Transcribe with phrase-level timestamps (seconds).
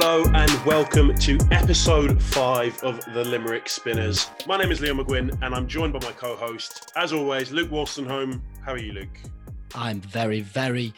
[0.00, 4.30] Hello and welcome to episode five of the Limerick Spinners.
[4.46, 7.70] My name is Leo McGuinn and I'm joined by my co host, as always, Luke
[7.70, 8.40] Wolstenholme.
[8.64, 9.18] How are you, Luke?
[9.74, 10.94] I'm very, very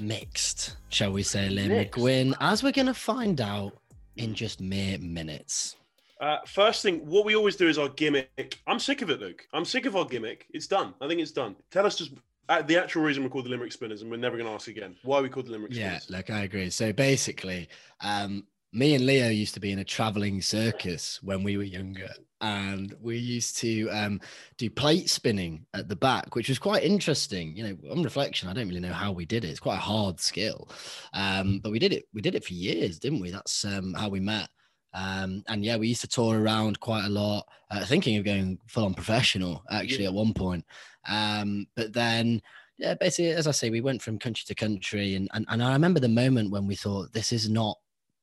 [0.00, 1.96] mixed, shall we say, Liam Mixed?
[1.96, 3.78] McGuinn, as we're going to find out
[4.16, 5.76] in just mere minutes.
[6.20, 8.58] Uh, first thing, what we always do is our gimmick.
[8.66, 9.46] I'm sick of it, Luke.
[9.52, 10.46] I'm sick of our gimmick.
[10.52, 10.92] It's done.
[11.00, 11.54] I think it's done.
[11.70, 12.10] Tell us just
[12.48, 14.68] uh, the actual reason we're called the Limerick Spinners, and we're never going to ask
[14.68, 14.96] again.
[15.02, 16.10] Why we called the Limerick Yeah, Spinners?
[16.10, 16.70] look, I agree.
[16.70, 17.68] So basically,
[18.00, 22.10] um, me and Leo used to be in a traveling circus when we were younger,
[22.40, 24.20] and we used to um,
[24.58, 27.56] do plate spinning at the back, which was quite interesting.
[27.56, 29.48] You know, on reflection, I don't really know how we did it.
[29.48, 30.68] It's quite a hard skill,
[31.14, 32.04] um, but we did it.
[32.14, 33.30] We did it for years, didn't we?
[33.30, 34.48] That's um, how we met.
[34.94, 38.58] Um, and yeah, we used to tour around quite a lot, uh, thinking of going
[38.68, 40.08] full on professional actually Yeah.
[40.08, 40.64] at one point.
[41.08, 42.42] Um, but then,
[42.78, 45.72] yeah, basically, as I say, we went from country to country, and and, and I
[45.72, 47.78] remember the moment when we thought this is not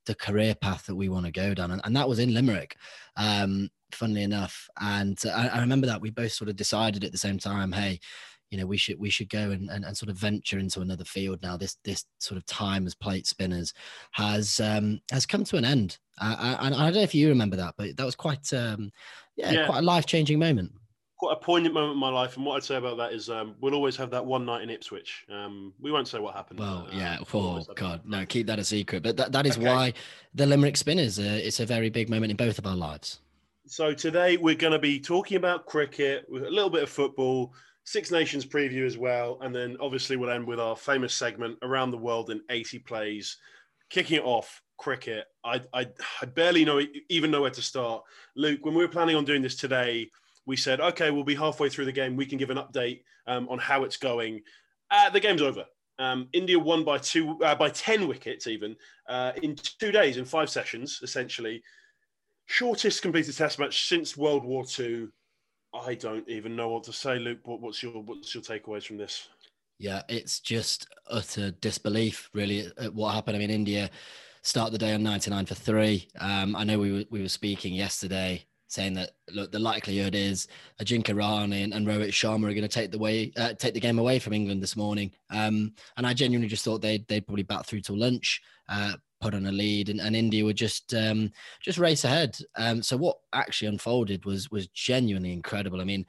[0.05, 2.77] the career path that we want to go down, and, and that was in Limerick.
[3.17, 7.17] Um, funnily enough, and I, I remember that we both sort of decided at the
[7.17, 7.99] same time, hey,
[8.51, 11.03] you know, we should we should go and, and, and sort of venture into another
[11.05, 11.57] field now.
[11.57, 13.73] This this sort of time as plate spinners
[14.11, 17.55] has um, has come to an end, I- and I don't know if you remember
[17.57, 18.91] that, but that was quite um,
[19.35, 19.65] yeah, Yeah.
[19.65, 20.71] quite a life changing moment.
[21.25, 23.55] Quite a poignant moment in my life, and what I'd say about that is um,
[23.59, 25.25] we'll always have that one night in Ipswich.
[25.27, 26.59] Um, we won't say what happened.
[26.59, 27.17] Well, uh, yeah.
[27.33, 29.01] we'll Oh God, no, keep that a secret.
[29.01, 29.65] But that, that is Okay.
[29.65, 29.93] why
[30.35, 31.17] the Limerick Spinners.
[31.17, 33.21] Uh, it's a very big moment in both of our lives.
[33.65, 37.55] So today we're going to be talking about cricket, with a little bit of football,
[37.85, 41.89] Six Nations preview as well, and then obviously we'll end with our famous segment around
[41.89, 43.37] the world in 80 plays.
[43.89, 45.25] Kicking it off, cricket.
[45.43, 45.87] I, I,
[46.21, 48.03] I barely know even know where to start.
[48.35, 50.11] Luke, when we were planning on doing this today,
[50.45, 52.15] we said, okay, we'll be halfway through the game.
[52.15, 54.41] We can give an update um, on how it's going.
[54.91, 55.65] Uh, the game's over.
[55.97, 58.75] Um, India won by two, uh, by ten wickets, even
[59.07, 61.63] uh, in two days, in five sessions, essentially
[62.47, 65.07] shortest completed test match since World War II.
[65.73, 67.39] I don't even know what to say, Luke.
[67.43, 69.29] What, what's your what's your takeaways from this?
[69.79, 73.35] Yeah, it's just utter disbelief, really, at what happened.
[73.35, 73.89] I mean, India
[74.41, 76.07] start the day on 99 for three.
[76.19, 80.47] Um, I know we were, we were speaking yesterday saying that look, the likelihood is
[80.81, 83.79] Ajinkya Rahane and, and Rohit Sharma are going to take the way uh, take the
[83.79, 85.11] game away from England this morning.
[85.31, 89.33] Um, and I genuinely just thought they'd they'd probably bat through till lunch, uh, put
[89.33, 91.31] on a lead, and, and India would just um,
[91.61, 92.37] just race ahead.
[92.57, 95.81] Um, so what actually unfolded was was genuinely incredible.
[95.81, 96.05] I mean,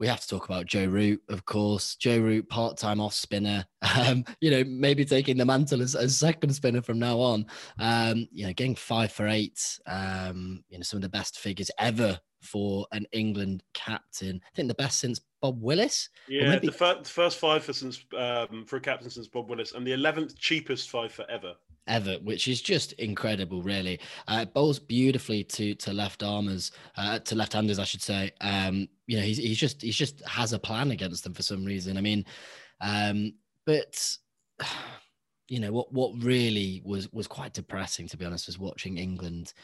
[0.00, 1.96] we have to talk about Joe Root, of course.
[1.96, 3.64] Joe Root, part-time off spinner.
[3.96, 7.46] Um, you know, maybe taking the mantle as, as second spinner from now on.
[7.78, 9.78] Um, you know, getting five for eight.
[9.86, 14.40] Um, you know, some of the best figures ever for an England captain.
[14.44, 16.08] I think the best since Bob Willis.
[16.28, 19.48] Yeah, maybe- the, fir- the first five for since um, for a captain since Bob
[19.48, 21.54] Willis, and the eleventh cheapest five for ever.
[21.88, 23.98] Ever, which is just incredible, really.
[24.28, 28.30] Uh, bowls beautifully to to left armers, uh, to left handers, I should say.
[28.40, 31.64] Um, you know, he's he's just he's just has a plan against them for some
[31.64, 31.96] reason.
[31.96, 32.24] I mean,
[32.80, 33.34] um,
[33.66, 34.16] but
[35.48, 39.54] you know what what really was was quite depressing to be honest was watching England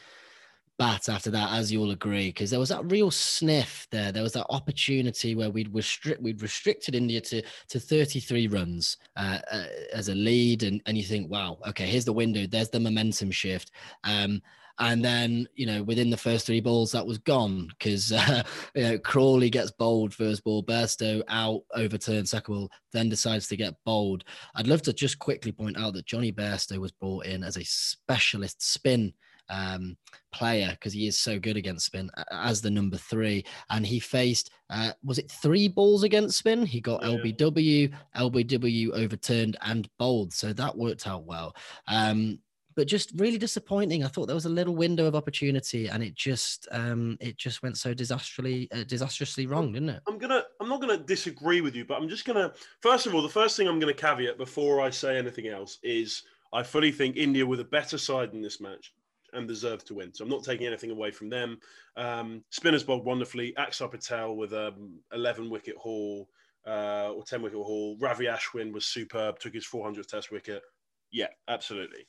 [0.77, 4.11] bat after that, as you'll agree, because there was that real sniff there.
[4.11, 9.39] There was that opportunity where we'd restrict we'd restricted India to to 33 runs uh,
[9.51, 12.45] uh, as a lead, and and you think, wow, okay, here's the window.
[12.45, 13.71] There's the momentum shift.
[14.03, 14.41] Um,
[14.77, 18.43] and then, you know, within the first three balls, that was gone because, uh,
[18.75, 23.55] you know, Crawley gets bowled first ball, Bairstow out, overturned second ball, then decides to
[23.55, 24.25] get bowled.
[24.55, 27.63] I'd love to just quickly point out that Jonny Bairstow was brought in as a
[27.63, 29.13] specialist spin
[29.49, 29.97] um,
[30.31, 33.45] player because he is so good against spin as the number three.
[33.69, 36.65] And he faced, uh, was it three balls against spin?
[36.65, 37.17] He got Yeah.
[37.17, 40.33] LBW, LBW overturned and bowled.
[40.33, 41.55] So that worked out well.
[41.87, 42.39] Um,
[42.75, 44.03] but just really disappointing.
[44.03, 47.63] I thought there was a little window of opportunity, and it just um, it just
[47.63, 50.01] went so disastrously uh, disastrously wrong, didn't it?
[50.07, 53.21] I'm gonna I'm not gonna disagree with you, but I'm just gonna first of all,
[53.21, 56.23] the first thing I'm gonna caveat before I say anything else is
[56.53, 58.93] I fully think India were the better side in this match
[59.35, 60.13] and deserved to win.
[60.13, 61.59] So I'm not taking anything away from them.
[61.97, 63.53] Um, spinners bowled wonderfully.
[63.57, 66.29] Axar Patel with um 11 wicket haul
[66.67, 67.97] uh, or 10 wicket haul.
[67.99, 69.39] Ravi Ashwin was superb.
[69.39, 70.63] Took his 400th Test wicket.
[71.11, 72.07] Yeah, absolutely.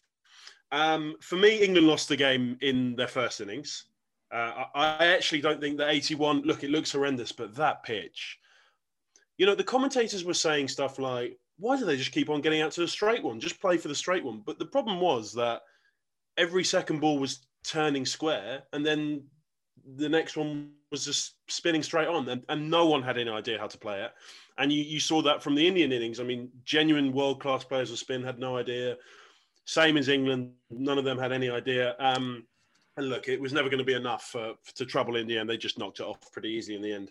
[0.72, 3.84] Um, for me, England lost the game in their first innings.
[4.32, 6.42] Uh, I, I actually don't think that 81.
[6.42, 8.38] Look, it looks horrendous, but that pitch.
[9.38, 12.62] You know, the commentators were saying stuff like, "Why do they just keep on getting
[12.62, 13.38] out to the straight one?
[13.38, 15.62] Just play for the straight one." But the problem was that
[16.36, 19.24] every second ball was turning square, and then
[19.96, 23.58] the next one was just spinning straight on, and, and no one had any idea
[23.58, 24.12] how to play it.
[24.58, 26.20] And you, you saw that from the Indian innings.
[26.20, 28.96] I mean, genuine world class players of spin had no idea.
[29.64, 30.52] Same as England.
[30.70, 31.94] None of them had any idea.
[31.98, 32.46] Um,
[32.96, 34.34] and look, it was never going to be enough
[34.74, 37.10] to trouble India, and they just knocked it off pretty easily in the end.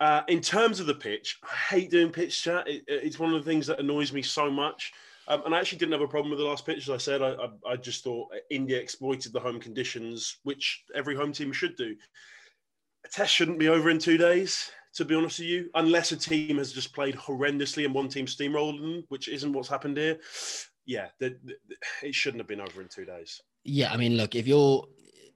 [0.00, 2.68] Uh, in terms of the pitch, I hate doing pitch chat.
[2.68, 4.92] It, it's one of the things that annoys me so much.
[5.28, 6.88] Um, and I actually didn't have a problem with the last pitch.
[6.88, 11.16] As I said, I, I, I, just thought India exploited the home conditions, which every
[11.16, 11.96] home team should do.
[13.04, 16.16] A test shouldn't be over in two days, to be honest with you, unless a
[16.16, 20.18] team has just played horrendously and one team steamrolled them, which isn't what's happened here.
[20.86, 21.54] Yeah, the, the,
[22.02, 23.40] it shouldn't have been over in two days.
[23.64, 24.86] Yeah, I mean, look, if you're,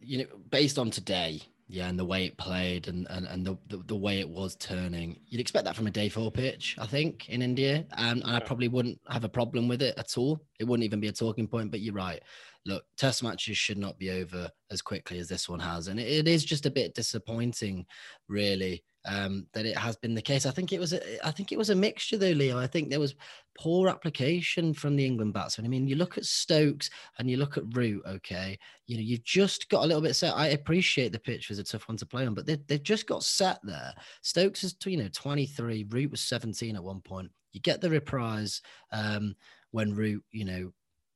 [0.00, 3.58] you know, based on today, yeah, and the way it played and and, and the,
[3.68, 6.86] the, the way it was turning, you'd expect that from a day four pitch, I
[6.86, 10.40] think, in India, and, and I probably wouldn't have a problem with it at all.
[10.58, 11.70] It wouldn't even be a talking point.
[11.70, 12.22] But you're right.
[12.64, 16.08] Look, test matches should not be over as quickly as this one has, and it,
[16.08, 17.84] it is just a bit disappointing,
[18.28, 20.44] really, um, that it has been the case.
[20.44, 22.58] I think it was a, I think it was a mixture though, Leo.
[22.58, 23.14] I think there was
[23.58, 25.64] poor application from the England batsmen.
[25.64, 28.02] I mean, you look at Stokes and you look at Root.
[28.06, 30.36] Okay, you know you've just got a little bit set.
[30.36, 33.06] I appreciate the pitch was a tough one to play on, but they, they've just
[33.06, 33.94] got set there.
[34.22, 35.86] Stokes is you know 23.
[35.88, 37.30] Root was 17 at one point.
[37.52, 38.60] You get the reprise
[38.92, 39.34] um,
[39.70, 40.72] when Root you know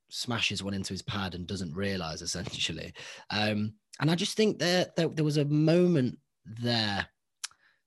[0.08, 2.94] smashes one into his pad and doesn't realize essentially.
[3.30, 7.06] Um, and I just think there, there there was a moment there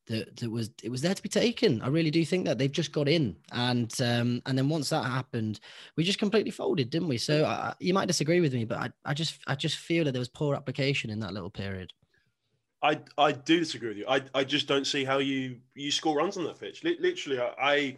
[0.08, 1.82] that, that was it was there to be taken.
[1.82, 5.04] I really do think that they've just got in, and um, and then once that
[5.04, 5.60] happened,
[5.96, 7.18] we just completely folded, didn't we?
[7.18, 10.12] So I, you might disagree with me, but I, I just I just feel that
[10.12, 11.94] there was poor application in that little period.
[12.82, 14.06] I I do disagree with you.
[14.08, 16.84] I I just don't see how you you score runs on that pitch.
[16.84, 17.98] literally, I, I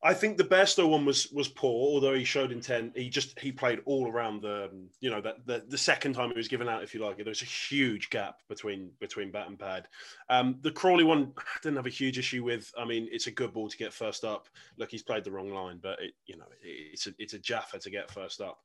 [0.00, 2.96] I think the Bairstow one was was poor, although he showed intent.
[2.96, 6.36] He just he played all around the you know that the, the second time he
[6.36, 7.16] was given out, if you like.
[7.16, 9.88] There was a huge gap between between bat and pad.
[10.28, 12.72] Um, the Crawley one I didn't have a huge issue with.
[12.78, 14.48] I mean, it's a good ball to get first up.
[14.76, 17.80] Look, he's played the wrong line, but it, you know it's a it's a Jaffa
[17.80, 18.60] to get first up.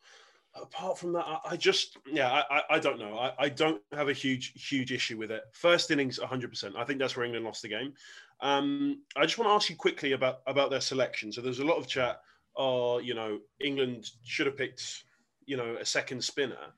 [0.55, 3.17] Apart from that, I, I just yeah I, I don't know.
[3.17, 5.43] I, I don't have a huge huge issue with it.
[5.53, 6.49] First innings, 100.
[6.49, 7.93] percent I think that's where England lost the game.
[8.41, 11.31] Um, I just want to ask you quickly about about their selection.
[11.31, 12.21] So there's a lot of chat.
[12.55, 15.05] Oh, you know, England should have picked,
[15.45, 16.73] you know, a second spinner.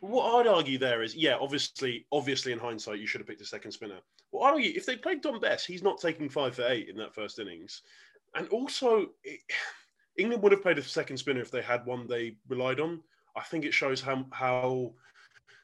[0.00, 3.46] what I'd argue there is, yeah, obviously, obviously, in hindsight, you should have picked a
[3.46, 4.00] second spinner.
[4.30, 6.96] Well, I'd argue if they played Dom Bess, he's not taking five for eight in
[6.98, 7.80] that first innings,
[8.34, 9.06] and also,
[10.18, 13.02] England would have played a second spinner if they had one they relied on.
[13.36, 14.94] I think it shows how how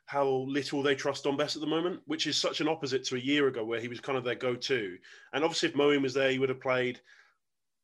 [0.07, 3.21] how little they trust Bess at the moment, which is such an opposite to a
[3.21, 4.99] year ago where he was kind of their go-to.
[5.33, 7.01] And obviously, if Moeen was there, he would have played.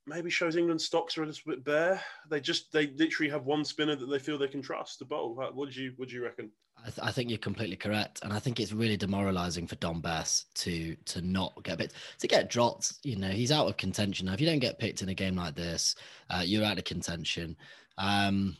[0.08, 2.00] Maybe shows England stocks are a little bit bare.
[2.30, 5.34] They just they literally have one spinner that they feel they can trust to bowl.
[5.34, 6.50] What do you what do you reckon?
[6.80, 10.00] I, th- I, think you're completely correct, and I think it's really demoralising for Dom
[10.00, 12.94] Bess to to not get bit to get dropped.
[13.02, 14.32] You know, he's out of contention now.
[14.32, 15.96] If you don't get picked in a game like this,
[16.30, 17.56] uh, you're out of contention.
[17.98, 18.56] Um,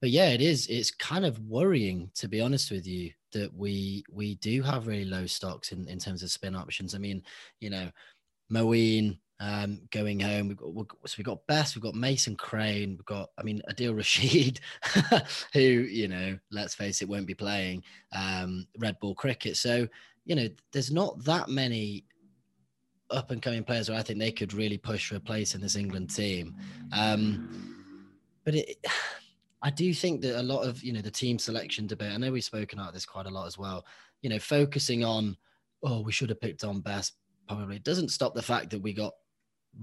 [0.00, 0.66] but yeah, it is.
[0.66, 5.04] It's kind of worrying, to be honest with you, that we we do have really
[5.04, 6.94] low stocks in, in terms of spin options.
[6.94, 7.22] I mean,
[7.60, 7.90] you know,
[8.50, 10.48] Moeen um, going home.
[10.48, 13.96] We've got, so we've got Bess, we've got Mason Crane, we've got, I mean, Adil
[13.96, 14.60] Rashid,
[15.52, 19.56] who, you know, let's face it, won't be playing um, red ball cricket.
[19.56, 19.88] So,
[20.24, 22.04] you know, there's not that many
[23.10, 25.60] up and coming players where I think they could really push for a place in
[25.60, 26.54] this England team.
[26.92, 27.84] Um,
[28.44, 28.76] but it,
[29.64, 32.10] I do think that a lot of you know the team selection debate.
[32.10, 33.86] I know we've spoken about this quite a lot as well.
[34.20, 35.36] You know, focusing on
[35.84, 37.12] oh we should have picked on Bess
[37.46, 39.12] probably doesn't stop the fact that we got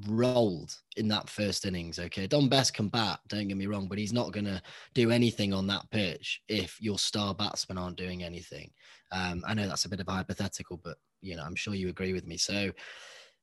[0.08, 2.00] rolled in that first innings.
[2.00, 4.62] Okay, Dom Bess can bat, don't get me wrong, but he's not going to
[4.94, 8.72] do anything on that pitch if your star batsmen aren't doing anything.
[9.12, 11.90] Um, I know that's a bit of a hypothetical, but you know I'm sure you
[11.90, 12.38] agree with me.
[12.38, 12.72] So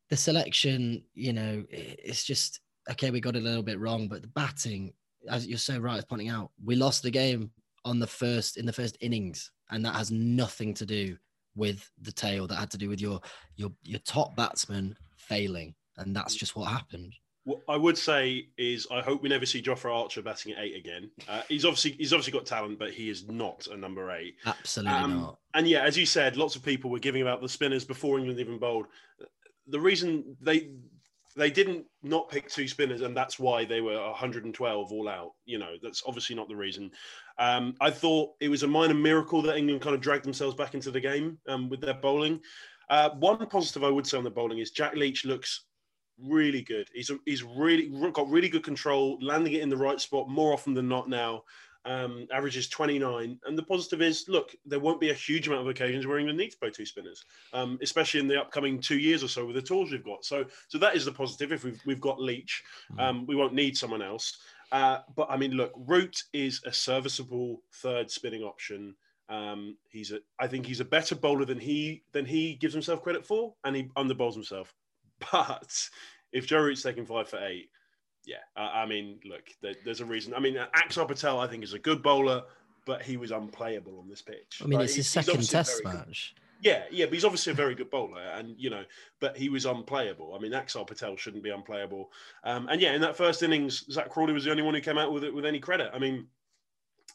[0.09, 2.61] the selection, you know, it's just
[2.91, 3.11] okay.
[3.11, 4.93] We got it a little bit wrong, but the batting
[5.29, 7.51] as you're so right, pointing out, we lost the game
[7.85, 11.17] on the first in the first innings, and that has nothing to do
[11.55, 12.47] with the tail.
[12.47, 13.21] That had to do with your
[13.57, 17.15] your your top batsman failing, and that's just what happened.
[17.45, 20.77] What I would say is, I hope we never see Jofra Archer batting at eight
[20.77, 21.11] again.
[21.29, 24.35] Uh, he's obviously he's obviously got talent, but he is not a number eight.
[24.45, 25.39] Absolutely um, not.
[25.55, 28.41] And yeah, as you said, lots of people were giving about the spinners before England
[28.41, 28.87] even bowled.
[29.69, 30.71] The reason they
[31.37, 35.33] they didn't not pick two spinners, and that's why they were 112 all out.
[35.45, 36.91] You know, that's obviously not the reason.
[37.39, 40.75] Um, I thought it was a minor miracle that England kind of dragged themselves back
[40.75, 42.41] into the game um, with their bowling.
[42.89, 45.65] Uh, one positive I would say on the bowling is Jack Leach looks
[46.23, 46.89] really good.
[46.95, 50.75] He's he's really got really good control, landing it in the right spot more often
[50.75, 51.43] than not now
[51.87, 53.39] um, averages 29.
[53.45, 56.39] And the positive is, look, there won't be a huge amount of occasions where England
[56.39, 59.57] need to play two spinners, um, especially in the upcoming two years or so with
[59.57, 60.25] the tools we've got.
[60.25, 61.53] So, so that is the positive.
[61.53, 63.01] If we've, we've got Leach, mm.
[63.01, 64.39] um, we won't need someone else.
[64.73, 68.97] Uh, but I mean, look, Root is a serviceable third spinning option.
[69.29, 73.03] Um, he's a, I think he's a better bowler than he than he gives himself
[73.03, 74.75] credit for, and he underbowls himself.
[75.33, 75.89] But
[76.33, 77.71] if Joe Root's taking five for eight,
[78.27, 80.35] yeah, I, I mean, look, there, there's a reason.
[80.35, 82.43] I mean, Axar Patel, I think, is a good bowler,
[82.85, 84.61] but he was unplayable on this pitch.
[84.63, 84.85] I mean, Right?
[84.85, 86.35] it's his second test very good- match.
[86.63, 88.85] yeah, yeah, but he's obviously a very good bowler, and you know,
[89.21, 90.35] but he was unplayable.
[90.35, 92.11] I mean, Axar Patel shouldn't be unplayable.
[92.45, 94.99] Um, and yeah, in that first innings, Zak Crawley was the only one who came
[94.99, 95.91] out with it with any credit.
[95.95, 96.27] I mean,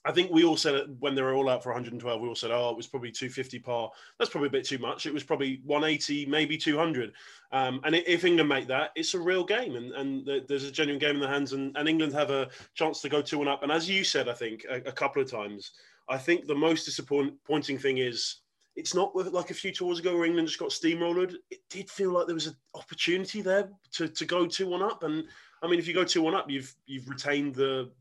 [0.03, 2.21] I think we all said it when they were all out for 112.
[2.21, 3.91] We all said, "Oh, it was probably 250 par.
[4.17, 5.05] That's probably a bit too much.
[5.05, 7.13] It was probably 180, maybe 200."
[7.51, 10.99] Um, and if England make that, it's a real game, and, and there's a genuine
[10.99, 13.61] game in the hands, and, and England have a chance to go two and up.
[13.61, 15.71] And as you said, I think a, a couple of times,
[16.09, 18.37] I think the most disappointing thing is
[18.75, 21.35] it's not like a few tours ago where England just got steamrolled.
[21.51, 25.03] It did feel like there was an opportunity there to, to go two one up,
[25.03, 25.25] and
[25.61, 27.91] I mean, if you go two one up, you've you've retained the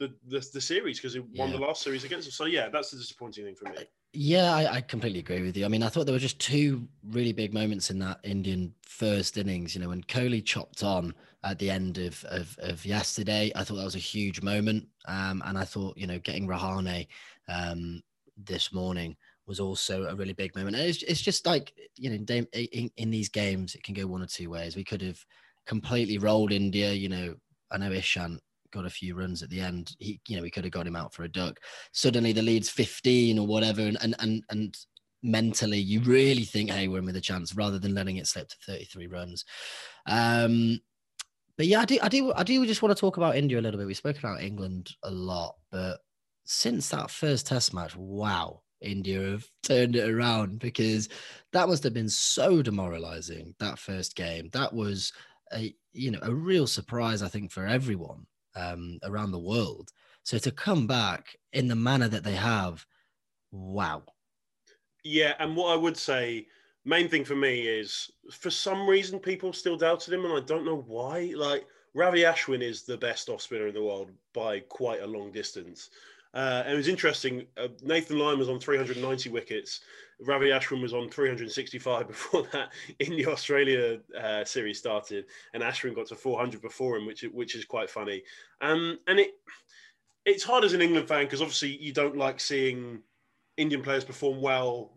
[0.00, 1.58] the the, the series because it won Yeah.
[1.58, 2.32] the last series against them.
[2.32, 3.84] So yeah, that's the disappointing thing for me.
[4.12, 5.64] Yeah, I, I completely agree with you.
[5.64, 9.38] I mean, I thought there were just two really big moments in that Indian first
[9.38, 9.72] innings.
[9.76, 11.14] You know, when Kohli chopped on
[11.44, 14.88] at the end of of, of yesterday, I thought that was a huge moment.
[15.06, 17.06] Um, and I thought, you know, getting Rahane
[17.48, 18.02] um,
[18.36, 19.16] this morning
[19.46, 20.76] was also a really big moment.
[20.76, 24.06] And it's, it's just like, you know, in, in, in these games, it can go
[24.06, 24.76] one or two ways.
[24.76, 25.24] We could have
[25.66, 26.92] completely rolled India.
[26.92, 27.34] You know,
[27.70, 28.38] I know Ishant
[28.70, 29.94] got a few runs at the end.
[29.98, 31.60] He, you know, we could have got him out for a duck.
[31.92, 34.76] Suddenly the lead's 15 or whatever, and and and, and
[35.22, 38.48] mentally you really think, hey, we're in with a chance, rather than letting it slip
[38.48, 39.44] to 33 runs.
[40.06, 40.80] Um,
[41.56, 43.60] but yeah, I do, I do, I do just want to talk about India a
[43.60, 43.86] little bit.
[43.86, 45.98] We spoke about England a lot, but
[46.44, 51.08] since that first Test match, wow, India have turned it around because
[51.52, 53.54] that must have been so demoralizing.
[53.58, 55.12] That first game, that was
[55.52, 59.90] a you know a real surprise, I think, for everyone um, around the world.
[60.22, 62.84] So to come back in the manner that they have,
[63.50, 64.02] wow.
[65.02, 66.46] Yeah, and what I would say,
[66.84, 70.64] main thing for me is for some reason people still doubted him, and I don't
[70.64, 71.32] know why.
[71.34, 75.32] Like Ravi Ashwin is the best off spinner in the world by quite a long
[75.32, 75.90] distance.
[76.32, 77.46] Uh, and it was interesting.
[77.56, 79.80] Uh, Nathan Lyon was on 390 wickets.
[80.22, 85.94] Ravi Ashwin was on 365 before that in the Australia uh, series started, and Ashwin
[85.94, 88.22] got to 400 before him, which which is quite funny.
[88.60, 89.32] Um, and it
[90.24, 93.00] it's hard as an England fan because obviously you don't like seeing
[93.56, 94.92] Indian players perform well,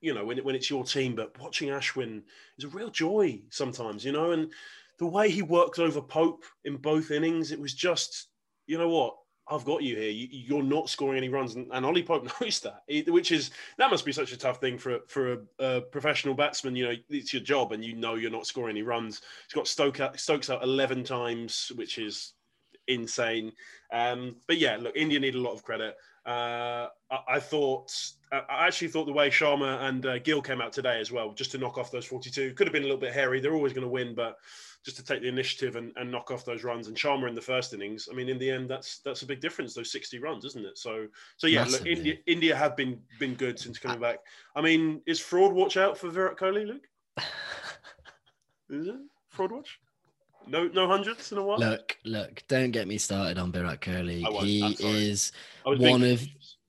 [0.00, 1.14] you know, when, when it's your team.
[1.14, 2.22] But watching Ashwin
[2.58, 4.32] is a real joy sometimes, you know.
[4.32, 4.52] And
[4.98, 8.28] the way he worked over Pope in both innings, it was just,
[8.66, 9.16] you know what,
[9.48, 10.10] I've got you here.
[10.10, 12.82] You, you're not scoring any runs, and, and Ollie Pope knows that.
[12.88, 16.34] It- which is that must be such a tough thing for for a, a professional
[16.34, 16.74] batsman.
[16.76, 19.22] You know, it's your job, and you know you're not scoring any runs.
[19.46, 22.32] He's got Stoke out, Stokes out 11 times, which is
[22.88, 23.52] insane.
[23.92, 25.96] Um, but yeah, look, India need a lot of credit.
[26.26, 27.92] Uh, I, I thought,
[28.32, 31.52] I actually thought the way Sharma and uh, Gill came out today as well, just
[31.52, 33.40] to knock off those 42, could have been a little bit hairy.
[33.40, 34.36] They're always going to win, but
[34.84, 36.88] just to take the initiative and, and knock off those runs.
[36.88, 39.40] And Sharma in the first innings, I mean, in the end, that's that's a big
[39.40, 39.74] difference.
[39.74, 40.78] Those 60 runs, isn't it?
[40.78, 41.06] So,
[41.36, 44.18] so yeah, look, India, India have been been good since coming back.
[44.54, 46.88] I mean, is fraud watch out for Virat Kohli, Luke?
[48.68, 48.96] Is it
[49.28, 49.78] fraud watch?
[50.46, 51.58] No, no hundreds in a while.
[51.58, 54.24] Look, look, don't get me started on Virat Kohli.
[54.24, 55.32] I won't, I'm He is
[55.64, 56.22] one of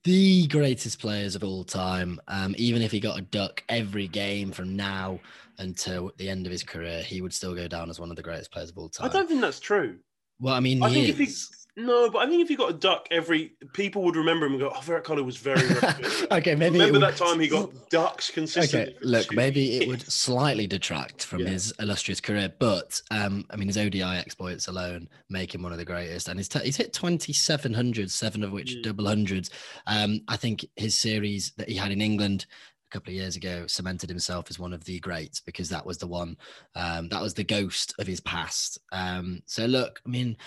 [0.04, 2.20] the greatest players of all time.
[2.28, 5.20] Um, even if he got a duck every game from now
[5.60, 8.24] until the end of his career, he would still go down as one of the
[8.24, 9.10] greatest players of all time.
[9.10, 9.98] I don't think that's true.
[10.40, 11.67] well, I mean, I think if he is.
[11.78, 14.62] No, but I think if you got a duck, every people would remember him and
[14.62, 17.72] go, "Oh, Virat Kohli was very, very good." okay, maybe remember that time he got
[17.90, 18.96] ducks consistently.
[18.96, 21.50] Okay, look, maybe it would slightly detract from Yeah.
[21.50, 25.78] his illustrious career, but um, I mean, his ODI exploits alone make him one of
[25.78, 26.28] the greatest.
[26.28, 28.84] And he's, t- he's hit 2,700, seven of which Mm.
[28.84, 29.50] double hundreds.
[29.86, 32.46] Um, I think his series that he had in England
[32.90, 35.98] a couple of years ago cemented himself as one of the greats because that was
[35.98, 36.38] the one,
[36.76, 38.80] um, that was the ghost of his past.
[38.92, 40.38] Um, so look, I mean,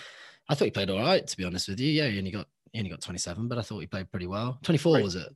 [0.50, 1.90] I thought he played all right, to be honest with you.
[1.90, 4.59] Yeah, he only got he only got 27, but I thought he played pretty well.
[4.62, 5.04] 24 Right.
[5.04, 5.28] was it?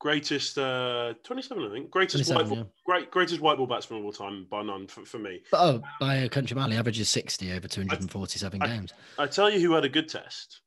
[0.00, 1.88] greatest uh, twenty-seven, I think.
[1.88, 2.64] Greatest white ball, yeah.
[2.84, 5.42] great, greatest white ball batsman of all time, by none for, for me.
[5.52, 8.92] But, oh, by a country mile, he averages 60 over 247 I- games.
[9.16, 10.60] I tell you, who had a good test.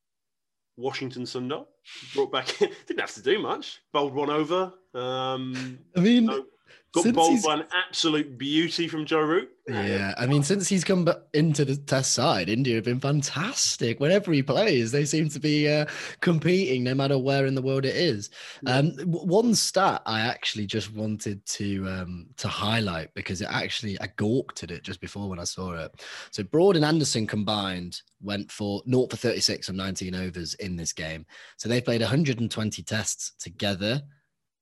[0.78, 1.66] Washington Sundar
[2.14, 2.48] brought back.
[2.88, 3.82] didn't have to do much.
[3.92, 4.72] Bowled one over.
[4.94, 6.46] Um, I mean, no,
[6.96, 9.50] Got Since bowled by an absolute beauty from Joe Root.
[9.68, 14.00] Yeah, I mean, since he's come into the test side, India have been fantastic.
[14.00, 15.88] Whenever he plays, they seem to be uh,
[16.22, 18.30] competing, no matter where in the world it is.
[18.66, 24.08] Um, one stat I actually just wanted to um, to highlight because it actually I
[24.16, 26.02] gawked at it just before when I saw it.
[26.32, 30.94] So Broad and Anderson combined went for 0 for 36 on 19 overs in this
[30.94, 31.26] game.
[31.58, 34.02] So they played 120 tests together.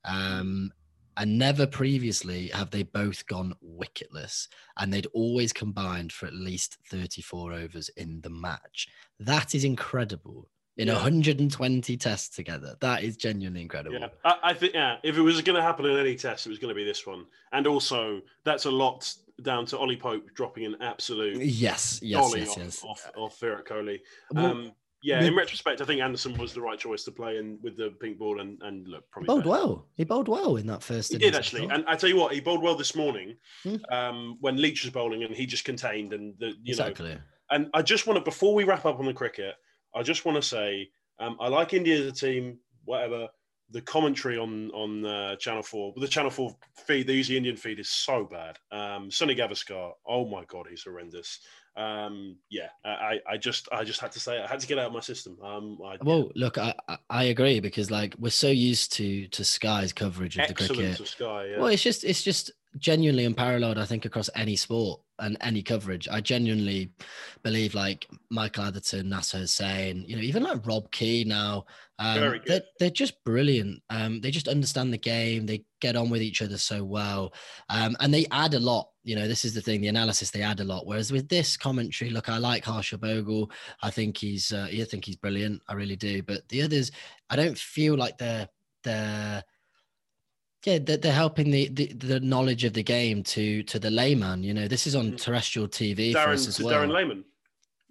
[0.03, 0.71] Um,
[1.17, 6.77] and never previously have they both gone wicketless and they'd always combined for at least
[6.89, 8.87] 34 overs in the match
[9.19, 10.95] that is incredible in Yeah.
[10.95, 14.97] 120 tests together that is genuinely incredible Yeah, I, I think yeah.
[15.03, 17.05] If it was going to happen in any test, it was going to be this
[17.05, 22.33] one, and also that's a lot down to Ollie Pope dropping an absolute yes yes
[22.35, 23.99] yes off, yes off, off Virat Kohli.
[24.31, 24.71] Well, Um,
[25.03, 27.89] yeah, in retrospect, I think Anderson was the right choice to play in with the
[28.01, 29.49] pink ball, and and look probably bowled better.
[29.49, 31.73] well he bowled well in that first He did I actually, thought.
[31.73, 33.75] and I tell you what, he bowled well this morning Hmm.
[33.91, 37.17] um, when Leach was bowling, and he just contained and the you know exactly
[37.51, 39.53] and I just want to, before we wrap up on the cricket,
[39.93, 43.27] I just want to say um, I like India as a team, whatever.
[43.73, 46.55] The commentary on on uh, Channel Four, the Channel Four
[46.87, 48.57] feed, the Easy Indian feed, is so bad.
[48.71, 51.39] Um, Sunny Gavaskar, oh my god, he's horrendous.
[51.75, 54.39] Um, yeah, I, I just I just had to say.
[54.39, 55.37] I had to get out of my system.
[55.43, 56.75] Um, I, well look I,
[57.09, 61.07] I- agree because like we're so used to to sky's coverage of the cricket of
[61.07, 61.47] Sky.
[61.47, 61.57] Yeah.
[61.57, 63.77] Well, it's just it's just genuinely unparalleled.
[63.77, 66.07] I think across any sport and any coverage.
[66.09, 66.91] I genuinely
[67.43, 71.65] believe like Michael Atherton, Nasser Hussain, you know, even like Rob Key now.
[71.99, 73.81] Um, They're, they're just brilliant.
[73.89, 75.45] Um, they just understand the game.
[75.45, 77.33] They get on with each other so well,
[77.69, 78.89] um, and they add a lot.
[79.03, 79.81] You know, this is the thing.
[79.81, 80.87] The analysis they add a lot.
[80.87, 83.51] Whereas with this commentary, look, I like Harsha Bhogle.
[83.83, 85.61] I think he's, uh, I think he's brilliant.
[85.67, 86.23] I really do.
[86.23, 86.91] But the others,
[87.29, 88.49] I don't feel like they're
[88.83, 89.43] they're
[90.65, 94.43] yeah they're, they're helping the, the the knowledge of the game to to the layman
[94.43, 95.21] you know this is on Mhm.
[95.21, 97.23] terrestrial tv for us Darren as well Darren Lehmann.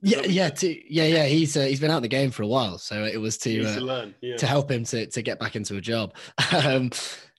[0.03, 2.47] yeah yeah to, yeah yeah he's uh, he's been out of the game for a
[2.47, 4.15] while so it was to uh, to learn.
[4.21, 4.37] Yeah.
[4.37, 6.15] to help him to to get back into a job
[6.53, 6.91] um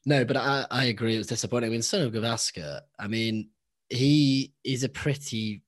[0.05, 3.49] no but i i agree it was disappointing i mean Sunny Gavaskar i mean
[3.89, 5.61] he is a pretty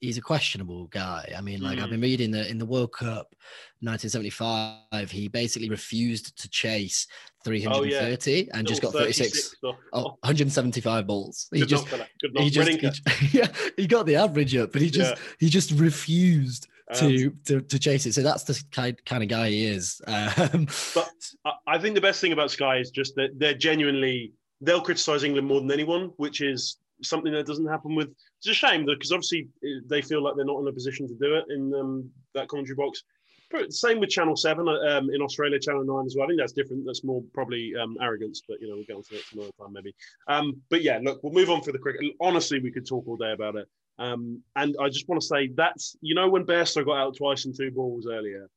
[0.00, 1.32] he's a questionable guy.
[1.36, 1.90] I mean, like I've Mm.
[1.90, 3.34] been reading that in the World Cup
[3.80, 7.06] 1975, he basically refused to chase
[7.44, 11.48] 330 and just got Little 36, 36 oh, 175 balls.
[11.52, 11.88] He Good just.
[12.36, 16.66] He just, he, yeah, he got the average up, but he just, he just refused
[16.90, 18.14] Um, to, to to chase it.
[18.14, 20.00] So that's the kind kind of guy he is.
[20.06, 21.10] Um, But
[21.44, 25.22] I- I think the best thing about Sky is just that they're genuinely they'll criticize
[25.22, 28.08] England more than anyone, which is something that doesn't happen with.
[28.38, 31.14] It's a shame because obviously eh, they feel like they're not in a position to
[31.14, 33.02] do it in um, that commentary box.
[33.50, 36.24] But same with Channel Seven um, in Australia, Channel Nine as well.
[36.24, 36.84] I think that's different.
[36.84, 39.72] That's more probably um, arrogance, but you know we'll get onto that some other time
[39.72, 39.94] maybe.
[40.26, 42.12] Um, but yeah, look, we'll move on for the cricket.
[42.20, 43.66] Honestly, we could talk all day about it.
[43.98, 47.46] Um, and I just want to say that's you know when Bairstow got out twice
[47.46, 48.50] in two balls earlier,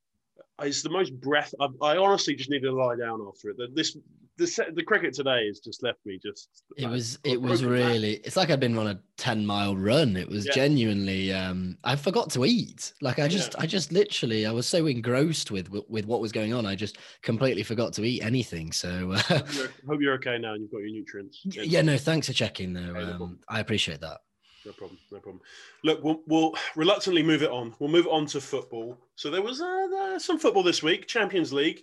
[0.61, 1.53] it's the most breath.
[1.59, 3.75] I, I honestly just needed to lie down after it.
[3.75, 3.95] This
[4.37, 6.49] the the cricket today has just left me just.
[6.77, 7.87] it like, was it was broken back.
[7.91, 10.15] really it's like I'd been on a 10 mile run.
[10.17, 10.53] It was Yeah.
[10.53, 12.93] genuinely um I forgot to eat.
[13.01, 13.61] Like I just Yeah.
[13.63, 16.65] I just literally I was so engrossed with with what was going on.
[16.65, 18.71] I just completely forgot to eat anything.
[18.71, 21.41] So uh, Hope you're, hope you're okay now and you've got your nutrients.
[21.45, 22.81] yeah, no, thanks for checking though.
[22.81, 23.39] Okay, no Um.
[23.49, 24.19] I appreciate that.
[24.65, 24.99] No problem.
[25.11, 25.41] No problem.
[25.83, 27.73] Look, we'll, we'll reluctantly move it on.
[27.79, 28.95] We'll move on to football.
[29.15, 31.81] So there was uh, some football this week, Champions League.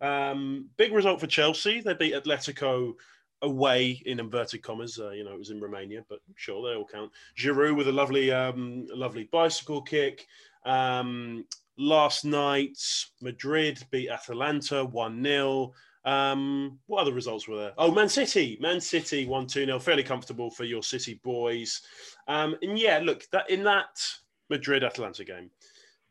[0.00, 1.80] Um, big result for Chelsea.
[1.80, 2.94] They beat Atletico
[3.42, 4.98] away in inverted commas.
[4.98, 7.10] Uh, you know, it was in Romania, but sure, they all count.
[7.36, 10.26] Giroud with a lovely, um, lovely bicycle kick.
[10.64, 11.46] Um,
[11.78, 12.78] last night,
[13.20, 15.72] Madrid beat Atalanta 1 0.
[16.04, 17.72] Um, what other results were there?
[17.76, 18.58] Oh, Man City.
[18.60, 19.78] Man City 1 2 0.
[19.78, 21.82] Fairly comfortable for your City boys.
[22.28, 24.00] Um, and yeah, look, that in that
[24.48, 25.50] Madrid Atalanta game,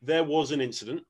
[0.02, 1.04] there was an incident.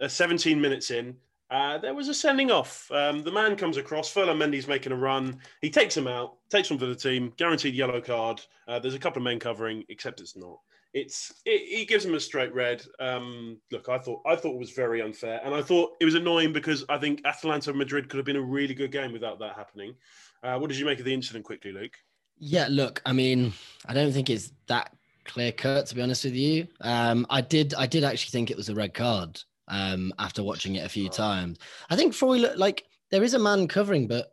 [0.00, 1.16] Uh, 17 minutes in,
[1.50, 2.90] uh, there was a sending off.
[2.90, 4.12] Um, the man comes across.
[4.12, 5.38] Freuler Mendy's making a run.
[5.60, 8.40] He takes him out, takes him for the team, guaranteed yellow card.
[8.66, 10.58] Uh, there's a couple of men covering, except it's not.
[10.92, 12.82] It's it, he gives him a straight red.
[12.98, 16.14] Um, look, I thought I thought it was very unfair, and I thought it was
[16.14, 19.54] annoying because I think Atalanta Madrid could have been a really good game without that
[19.56, 19.94] happening.
[20.42, 21.96] Uh, what did you make of the incident, quickly, Luke?
[22.38, 23.52] Yeah, look, I mean,
[23.86, 24.92] I don't think it's that
[25.24, 26.68] clear cut to be honest with you.
[26.80, 29.40] Um, I did, I did actually think it was a red card.
[29.68, 31.58] Um, after watching it a few times,
[31.90, 34.28] I think Freuler, like, there is a man covering, but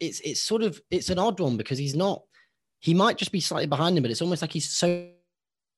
[0.00, 2.22] it's it's sort of it's an odd one because he's not.
[2.80, 5.08] He might just be slightly behind him, but it's almost like he's so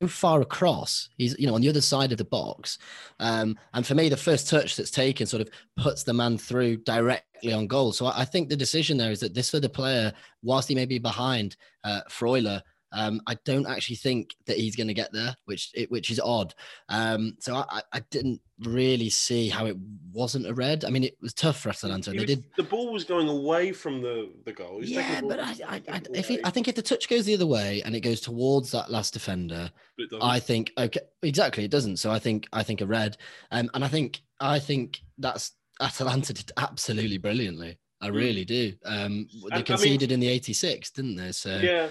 [0.08, 1.10] far across.
[1.18, 2.78] He's, you know, on the other side of the box.
[3.20, 6.78] Um, and for me, the first touch that's taken sort of puts the man through
[6.78, 7.92] directly on goal.
[7.92, 10.12] So I, I think the decision there is that this for the player,
[10.42, 12.62] whilst he may be behind uh, Freuler,
[12.92, 16.54] um, I don't actually think that he's going to get there, which which is odd.
[16.88, 19.76] Um, so I, I didn't really see how it
[20.12, 20.84] wasn't a red.
[20.84, 22.10] I mean, it was tough for Atalanta.
[22.12, 22.44] He they was- did.
[22.56, 24.76] The ball was going away from the the goal.
[24.78, 27.24] Was Yeah, the but I, I, I, if it I think if the touch goes
[27.24, 30.22] the other way and it goes towards that last defender, but it doesn't.
[30.28, 31.96] I think okay, exactly it doesn't.
[31.98, 33.16] So I think I think a red,
[33.50, 37.78] um, and I think I think that's Atalanta did absolutely brilliantly.
[38.00, 38.14] I Mm.
[38.14, 38.74] really do.
[38.84, 41.32] Um, I they mean- conceded in the 86, didn't they?
[41.32, 41.88] So Yeah.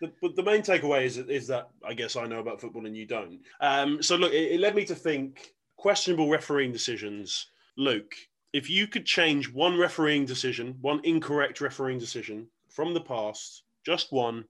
[0.00, 2.96] The, but the main takeaway is, is that I guess I know about football and
[2.96, 3.38] you don't.
[3.60, 7.46] Um, so look, it, it led me to think questionable refereeing decisions.
[7.76, 8.14] Luke,
[8.52, 14.12] if you could change one refereeing decision, one incorrect refereeing decision from the past, just
[14.12, 14.44] one,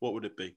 [0.00, 0.56] what would it be?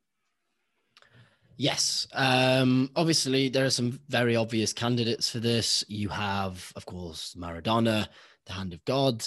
[1.57, 2.07] Yes.
[2.13, 5.83] Um, obviously, there are some very obvious candidates for this.
[5.87, 8.07] You have, of course, Maradona,
[8.45, 9.23] the hand of God.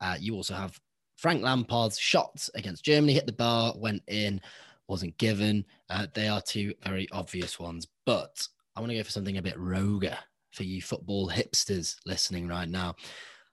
[0.00, 0.78] Uh, you also have
[1.16, 4.40] Frank Lampard's shot against Germany, hit the bar, went in,
[4.88, 5.64] wasn't given.
[5.90, 7.86] Uh, they are two very obvious ones.
[8.06, 10.18] But I want to go for something a bit roguer
[10.54, 12.94] for you football hipsters listening right now.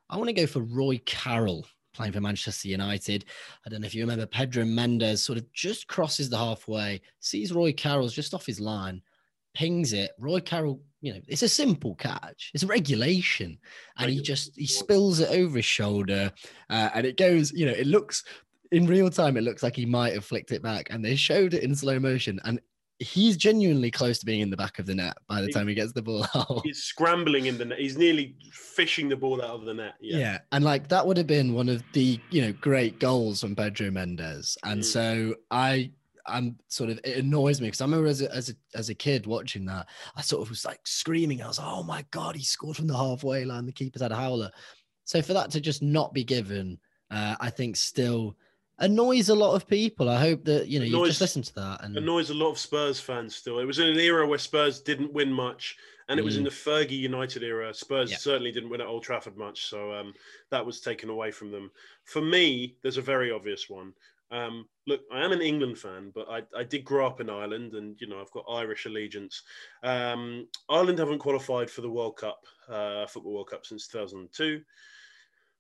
[0.10, 3.26] I want to go for Roy Carroll playing for Manchester United.
[3.66, 7.54] I don't know if you remember Pedro Mendes sort of just crosses the halfway, sees
[7.54, 9.02] Roy Carroll's just off his line,
[9.54, 10.12] pings it.
[10.18, 12.52] Roy Carroll, you know, it's a simple catch.
[12.54, 13.58] It's a regulation.
[13.98, 16.32] And he just he spills it over his shoulder.
[16.70, 18.24] Uh, and it goes, you know, it looks
[18.72, 20.88] in real time, it looks like he might have flicked it back.
[20.90, 22.40] And they showed it in slow motion.
[22.46, 22.62] And
[23.02, 25.68] he's genuinely close to being in the back of the net by the He- time
[25.68, 26.62] he gets the ball out.
[26.64, 27.80] He's scrambling in the net.
[27.80, 29.96] He's nearly fishing the ball out of the net.
[30.00, 30.18] Yeah.
[30.18, 30.38] Yeah.
[30.52, 33.92] and like that would have been one of the you know great goals from Pedro
[33.92, 34.86] Mendes, and Mm.
[34.86, 35.92] so I
[36.28, 38.96] I'm sort of it annoys me because I remember as a, as a as a
[38.96, 41.42] kid watching that, I sort of was like screaming.
[41.42, 43.66] I was like, oh my god, he scored from the halfway line.
[43.66, 44.52] The keeper's had a howler.
[45.04, 46.78] So for that to just not be given,
[47.10, 48.38] uh, I think still
[48.82, 50.10] annoys a lot of people.
[50.10, 52.50] I hope that you know you Annoys- just listen to that and annoys a lot
[52.52, 53.60] of Spurs fans still.
[53.60, 55.78] It was in an era where Spurs didn't win much,
[56.10, 56.50] and it was in Mm.
[56.50, 57.74] the Fergie United era.
[57.74, 58.18] Spurs Yeah.
[58.18, 60.14] certainly didn't win at Old Trafford much, so um,
[60.50, 61.72] that was taken away from them.
[62.04, 63.94] For me, there's a very obvious one.
[64.32, 67.74] Um, look, I am an England fan, but I, I did grow up in Ireland,
[67.74, 69.44] and you know I've got Irish allegiance.
[69.84, 74.62] Um, Ireland haven't qualified for the World Cup, uh, football World Cup since 2002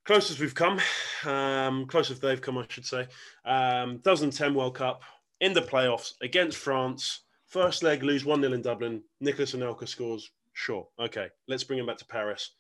[0.06, 0.80] closest we've come,
[1.26, 3.08] um, closest they've come, I should say.
[3.46, 5.04] Um, 2010 World Cup
[5.40, 7.22] in the playoffs against France.
[7.48, 9.04] First leg, lose 1 0 in Dublin.
[9.20, 10.32] Nicolas Anelka scores.
[10.54, 10.88] Sure.
[11.00, 11.28] Okay.
[11.48, 12.52] Let's bring him back to Paris.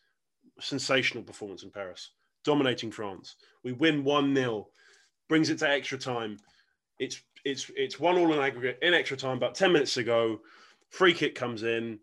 [0.59, 2.11] Sensational performance in Paris,
[2.43, 3.35] dominating France.
[3.63, 4.67] We win 1 0,
[5.29, 6.37] brings it to extra time.
[6.99, 9.37] It's it's it's one all in aggregate in extra time.
[9.37, 10.41] About 10 minutes ago,
[10.89, 11.99] free kick comes in.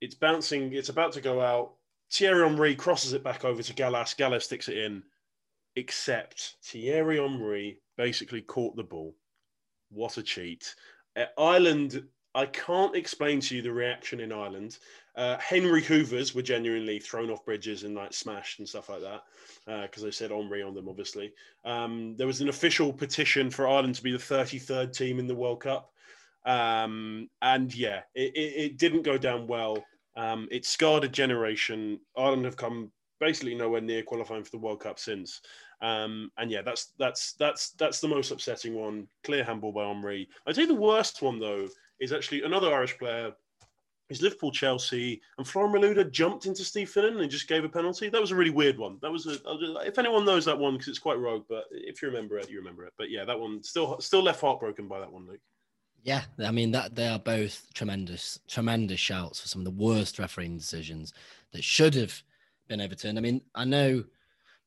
[0.00, 0.72] It's bouncing.
[0.72, 1.74] It's about to go out.
[2.12, 4.14] Thierry Henry crosses it back over to Gallas.
[4.14, 5.02] Gallas sticks it in.
[5.76, 9.14] Except Thierry Henry basically caught the ball.
[9.90, 10.74] What a cheat.
[11.16, 12.02] Uh, Ireland,
[12.34, 14.78] I can't explain to you the reaction in Ireland.
[15.16, 19.22] Uh, Henry Hoovers were genuinely thrown off bridges and like smashed and stuff like that
[19.82, 21.32] because they said Henry on them, obviously.
[21.64, 25.34] Um, there was an official petition for Ireland to be the 33rd team in the
[25.34, 25.92] World Cup.
[26.46, 29.84] Um, and yeah, it, it, it didn't go down well.
[30.16, 32.00] Um, it scarred a generation.
[32.16, 35.40] Ireland have come basically nowhere near qualifying for the World Cup since.
[35.82, 39.06] Um, and yeah, that's that's that's that's the most upsetting one.
[39.24, 40.28] Clear handball by Henry.
[40.46, 41.68] I'd say the worst one though
[42.00, 43.32] is actually another Irish player.
[44.08, 48.08] Is Liverpool Chelsea and Florian Malouda jumped into Steve Finnan and just gave a penalty?
[48.08, 48.98] That was a really weird one.
[49.02, 49.36] That was a
[49.86, 52.58] if anyone knows that one because it's quite rogue, but if you remember it, you
[52.58, 52.92] remember it.
[52.98, 55.40] But yeah, that one still still left heartbroken by that one, Luke.
[56.02, 60.18] Yeah, I mean that they are both tremendous, tremendous shouts for some of the worst
[60.18, 61.12] refereeing decisions
[61.52, 62.22] that should have
[62.68, 63.18] been overturned.
[63.18, 64.04] I mean, I know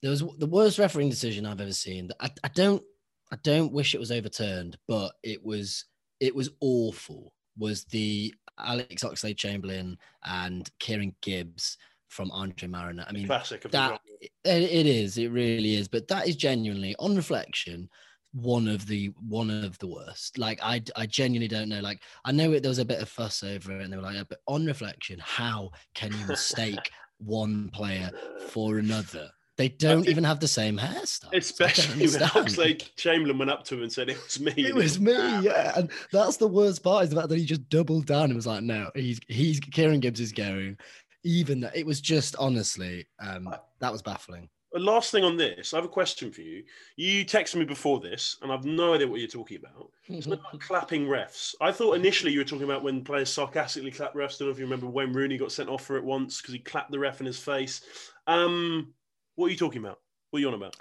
[0.02, 2.12] there was the worst refereeing decision I've ever seen.
[2.20, 2.84] I, I don't,
[3.32, 5.86] I don't wish it was overturned, but it was,
[6.20, 7.34] it was awful.
[7.58, 11.78] Was the Alex Oxlade Chamberlain and Kieran Gibbs
[12.10, 13.06] from Andre Marriner?
[13.08, 15.88] I mean, Classic that it, it is, it really is.
[15.88, 17.90] But that is genuinely, on reflection,
[18.34, 20.38] one of the one of the worst.
[20.38, 21.80] Like I, I genuinely don't know.
[21.80, 24.04] Like I know it, there was a bit of fuss over it, and they were
[24.04, 28.12] like, "Yeah, but on reflection, how can you mistake one player
[28.50, 29.30] for another?
[29.56, 31.20] They don't think- even have the same hairstyle.
[31.22, 32.22] So I don't Especially when.
[32.30, 34.52] Oxlade Chamberlain went up to him and said, It was me.
[34.58, 37.46] It was me, "Ah, yeah, and that's the worst part is the fact that he
[37.46, 40.78] just doubled down and was like, "No, he's he's Kieran Gibbs is going."
[41.24, 44.50] Even that, it was just honestly, um, that was baffling.
[44.80, 46.64] Last thing on this, I have a question for you.
[46.96, 49.90] You texted me before this, and I've no idea what you're talking about.
[50.08, 51.56] It's about clapping refs.
[51.62, 54.36] I thought initially you were talking about when players sarcastically clap refs.
[54.36, 56.54] I don't know if you remember when Rooney got sent off for it once because
[56.54, 57.82] he clapped the ref in his face.
[58.28, 58.94] Um,
[59.36, 60.00] what are you talking about?
[60.32, 60.76] What are you on about?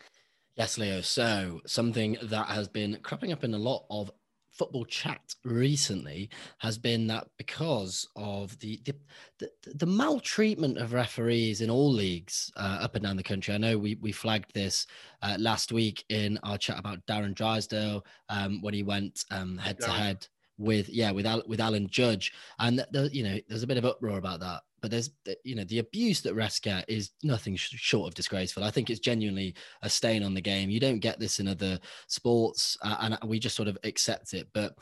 [0.57, 1.01] Yes, Leo.
[1.01, 4.11] So something that has been cropping up in a lot of
[4.53, 8.95] football chat recently has been that because of the the,
[9.39, 13.55] the, the maltreatment of referees in all leagues uh, up and down the country.
[13.55, 14.87] I know we we flagged this
[15.23, 19.81] uh, last week in our chat about Darren Drysdale um, when he went um, head
[19.81, 20.27] to head
[20.59, 23.85] with yeah with Al, with Alan Judge, and the, you know there's a bit of
[23.85, 25.11] uproar about that but there's
[25.45, 28.65] you know the abuse that refs is nothing short of disgraceful.
[28.65, 30.69] I think it's genuinely a stain on the game.
[30.69, 34.49] You don't get this in other sports, uh, and we just sort of accept it.
[34.53, 34.75] But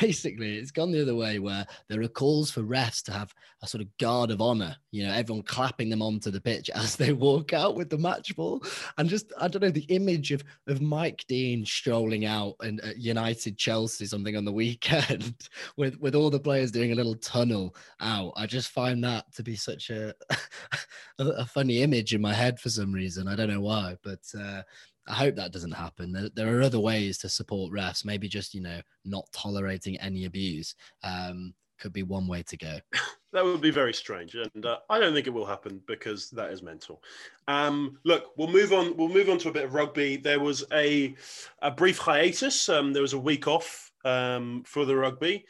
[0.00, 3.66] basically it's gone the other way where there are calls for refs to have a
[3.66, 7.12] sort of guard of honor you know everyone clapping them onto the pitch as they
[7.12, 8.62] walk out with the match ball.
[8.98, 12.90] And just i don't know the image of of mike dean strolling out and uh,
[12.96, 17.74] united chelsea something on the weekend with with all the players doing a little tunnel
[18.00, 18.32] out.
[18.36, 20.14] I just find that to be such a
[21.18, 23.28] a, a funny image in my head for some reason.
[23.28, 24.62] I don't know why but uh
[25.08, 26.12] I hope that doesn't happen.
[26.12, 28.04] There, there, are other ways to support refs.
[28.04, 32.78] Maybe just you know not tolerating any abuse um, could be one way to go.
[33.32, 36.52] that would be very strange, and uh, I don't think it will happen because that
[36.52, 37.02] is mental.
[37.48, 38.96] Um, look, we'll move on.
[38.96, 40.16] We'll move on to a bit of rugby.
[40.16, 41.14] There was a
[41.62, 42.68] a brief hiatus.
[42.68, 45.44] Um, there was a week off um, for the rugby.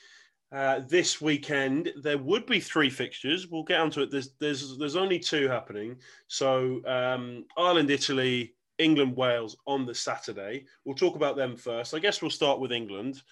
[0.52, 3.46] Uh, this weekend there would be three fixtures.
[3.46, 4.10] We'll get onto it.
[4.10, 5.96] There's there's there's only two happening.
[6.26, 10.64] So um, Ireland, Italy England Wales on the Saturday.
[10.84, 11.94] We'll talk about them first.
[11.94, 13.22] I guess we'll start with England.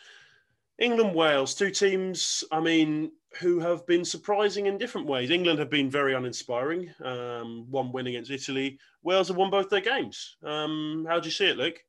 [0.78, 5.30] England Wales, two teams, I mean, who have been surprising in different ways.
[5.30, 6.92] England have been very uninspiring.
[7.02, 8.78] Um, one win against Italy.
[9.02, 10.37] Wales have won both their games.
[10.44, 11.84] Um, how do you see it, Luke?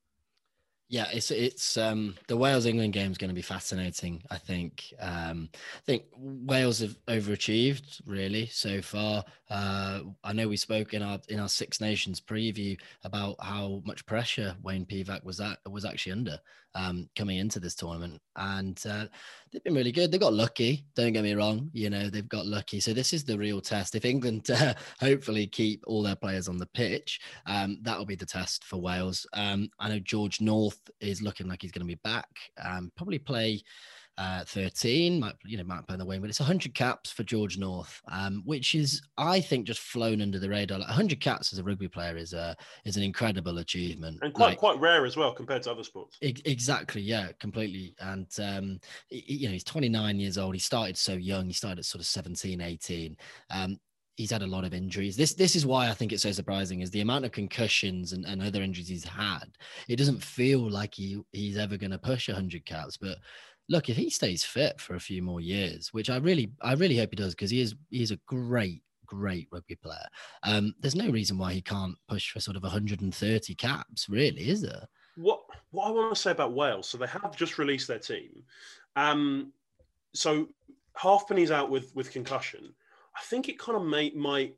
[0.92, 4.24] Yeah, it's it's um, the Wales England game is going to be fascinating.
[4.32, 4.92] I think.
[5.00, 9.24] Um, I think Wales have overachieved really so far.
[9.52, 14.04] Uh, I know we spoke in our in our Six Nations preview about how much
[14.08, 16.40] pressure Wayne Pivac was at was actually under
[16.76, 19.06] um, coming into this tournament, and uh,
[19.52, 20.12] they've been really good.
[20.12, 20.86] They got lucky.
[20.96, 21.70] Don't get me wrong.
[21.74, 22.80] You know they've got lucky.
[22.80, 23.96] So this is the real test.
[23.96, 28.16] If England uh, hopefully keep all their players on the pitch, um, that will be
[28.16, 29.26] the test for Wales.
[29.34, 32.30] Um, I know George North is looking like he's going to be back.
[32.64, 33.62] Um, probably play
[34.20, 37.24] uh, 13, might you know might play in the wing, but it's 100 caps for
[37.24, 40.78] George North, um, which is I think just flown under the radar.
[40.78, 44.50] Like 100 caps as a rugby player is a is an incredible achievement and quite
[44.50, 46.18] like, quite rare as well compared to other sports.
[46.22, 47.96] exactly, yeah, completely.
[48.00, 50.54] And um, you know he's 29 years old.
[50.54, 51.48] He started so young.
[51.48, 53.16] He started at sort of 17, 18.
[53.52, 53.78] Um,
[54.20, 55.16] he's had a lot of injuries.
[55.16, 58.26] This this is why I think it's so surprising is the amount of concussions and,
[58.26, 59.46] and other injuries he's had.
[59.88, 63.18] It doesn't feel like he he's ever going to push 100 caps, but
[63.70, 66.98] look, if he stays fit for a few more years, which I really, I really
[66.98, 70.06] hope he does, because he is, he's a great, great rugby player.
[70.44, 74.62] Um, there's no reason why he can't push for sort of 130 caps, really, is
[74.62, 74.88] there?
[75.16, 78.44] What What I want to say about Wales, so they have just released their team.
[78.96, 79.54] Um,
[80.14, 80.50] so
[80.96, 82.74] Halfpenny's out with with concussion.
[83.20, 84.56] I think it kind of may, might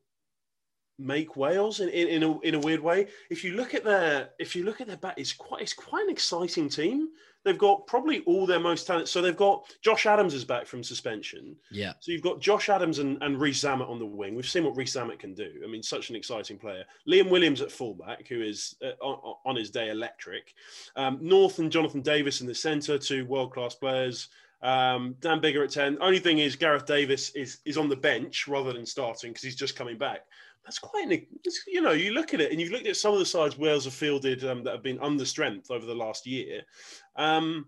[1.02, 3.08] make Wales in, in, in, a, in a weird way.
[3.30, 6.04] If you look at their if you look at their back, it's quite it's quite
[6.04, 7.10] an exciting team.
[7.44, 9.08] They've got probably all their most talent.
[9.08, 11.56] So they've got Josh Adams is back from suspension.
[11.72, 11.94] Yeah.
[12.00, 14.36] So you've got Josh Adams and, and Rees-Zammit on the wing.
[14.36, 15.50] We've seen what Rees-Zammit can do.
[15.64, 16.84] I mean, such an exciting player.
[17.10, 20.54] Liam Williams at fullback, who is uh, on, on, his day electric.
[20.96, 24.30] Um, North and Jonathan Davies in the centre, two world class players.
[24.62, 25.98] Um, Dan Biggar at 10.
[26.02, 29.56] Only thing is, Gareth Davies is, is on the bench rather than starting because he's
[29.56, 30.22] just coming back
[30.64, 31.26] that's quite an,
[31.68, 33.86] you know, you look at it and you've looked at some of the sides Wales
[33.86, 36.62] have fielded um, that have been under strength over the last year.
[37.16, 37.68] Um,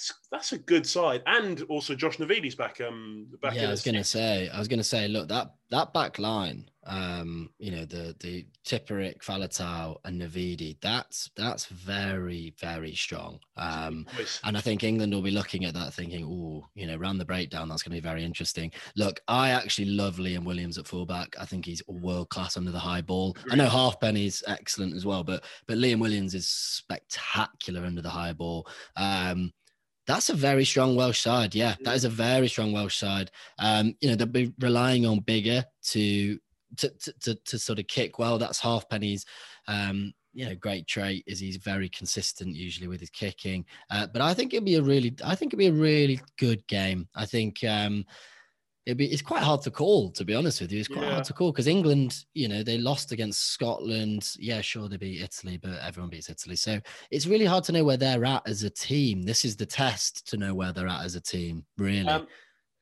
[0.00, 2.80] that's that's a good side, and also Josh Navidi's back.
[2.80, 5.54] Um, back yeah, I was going to say, I was going to say, look that
[5.70, 12.54] that back line, um, you know, the the Tipuric, Faletau, and Navidi, that's that's very
[12.58, 13.40] very strong.
[13.56, 14.06] Um,
[14.44, 17.26] and I think England will be looking at that, thinking, oh, you know, round the
[17.26, 18.72] breakdown, that's going to be very interesting.
[18.96, 21.36] Look, I actually love Liam Williams at fullback.
[21.38, 23.36] I think he's world class under the high ball.
[23.50, 28.32] I know Halfpenny's excellent as well, but but Liam Williams is spectacular under the high
[28.32, 28.66] ball.
[28.96, 29.52] Um,
[30.10, 31.54] that's a very strong Welsh side.
[31.54, 33.30] Yeah, that is a very strong Welsh side.
[33.58, 36.38] Um, you know, they'll be relying on Biggar to
[36.76, 38.38] to, to, to, to sort of kick well.
[38.38, 39.24] That's Halfpenny's
[39.66, 43.64] um, you know, great trait is he's very consistent usually with his kicking.
[43.90, 46.66] Uh, but I think it'll be a really, I think it'll be a really good
[46.68, 47.08] game.
[47.14, 48.04] I think um,
[48.90, 50.10] it'd be it's quite hard to call.
[50.10, 51.12] To be honest with you, it's quite Yeah.
[51.12, 54.34] hard to call because England, you know, they lost against Scotland.
[54.38, 57.84] Yeah, sure, they beat Italy, but everyone beats Italy, so it's really hard to know
[57.84, 59.22] where they're at as a team.
[59.22, 61.64] This is the test to know where they're at as a team.
[61.78, 62.26] Really, Um,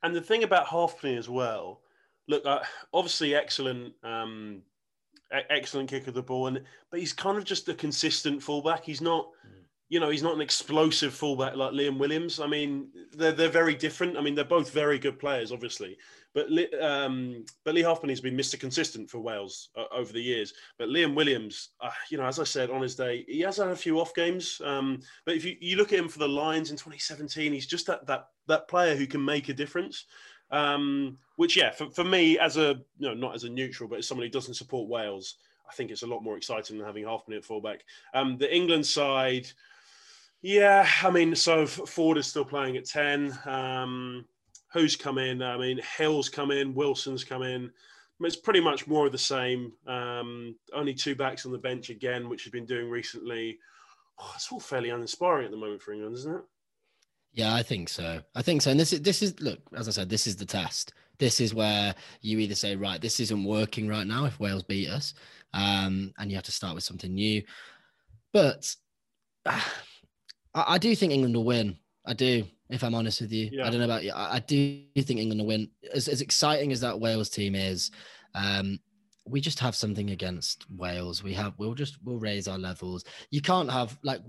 [0.03, 1.83] and the thing about Halfpenny as well,
[2.27, 2.63] look, uh,
[2.95, 4.63] obviously excellent, um,
[5.31, 8.85] excellent kick of the ball, and but he's kind of just a consistent fullback.
[8.85, 9.65] He's not, Mm.
[9.89, 12.41] You know, he's not an explosive fullback like Liam Williams.
[12.41, 14.19] I mean, they're they're very different.
[14.19, 15.97] I mean, they're both very good players, obviously,
[16.35, 16.49] but
[16.83, 18.61] um, but Lee Halfpenny's been Mr.
[18.61, 20.53] Consistent for Wales uh, over the years.
[20.79, 23.69] But Liam Williams, uh, you know, as I said on his day, he has had
[23.69, 24.61] a few off games.
[24.63, 27.87] Um, but if you, you look at him for the Lions in 2017, he's just
[27.87, 30.05] that that that player who can make a difference.
[30.51, 34.01] Um, which, yeah, for, for me as a you know not as a neutral, but
[34.01, 35.37] as someone who doesn't support Wales,
[35.69, 37.85] I think it's a lot more exciting than having Halfpenny at fullback.
[38.15, 39.49] Um, the England side,
[40.43, 43.37] yeah, I mean, so Ford is still playing at 10.
[43.45, 44.25] Um,
[44.73, 45.43] who's come in?
[45.43, 47.71] I mean, Hill's come in, Wilson's come in.
[48.21, 49.73] It's pretty much more of the same.
[49.87, 53.59] Um, only two backs on the bench again, which has been doing recently.
[54.21, 56.43] Oh, it's all fairly uninspiring at the moment for England, isn't it?
[57.33, 58.21] Yeah, I think so.
[58.35, 58.73] I think so.
[58.73, 60.95] And this is this is look, as I said, this is the test.
[61.19, 64.89] This is where you either say, right, this isn't working right now if Wales beat
[64.89, 65.15] us,
[65.55, 67.43] um, and you have to start with something new.
[68.33, 68.75] But
[69.47, 69.61] uh,
[70.55, 71.77] I, I do think England will win.
[72.07, 73.51] I do, if I'm honest with you.
[73.53, 73.67] Yeah.
[73.67, 74.13] I don't know about you.
[74.13, 75.71] I, I do think England will win.
[75.93, 77.91] As, as exciting as that Wales team is,
[78.35, 78.79] um,
[79.27, 81.23] we just have something against Wales.
[81.23, 83.05] We have we'll just we'll raise our levels.
[83.31, 84.21] You can't have like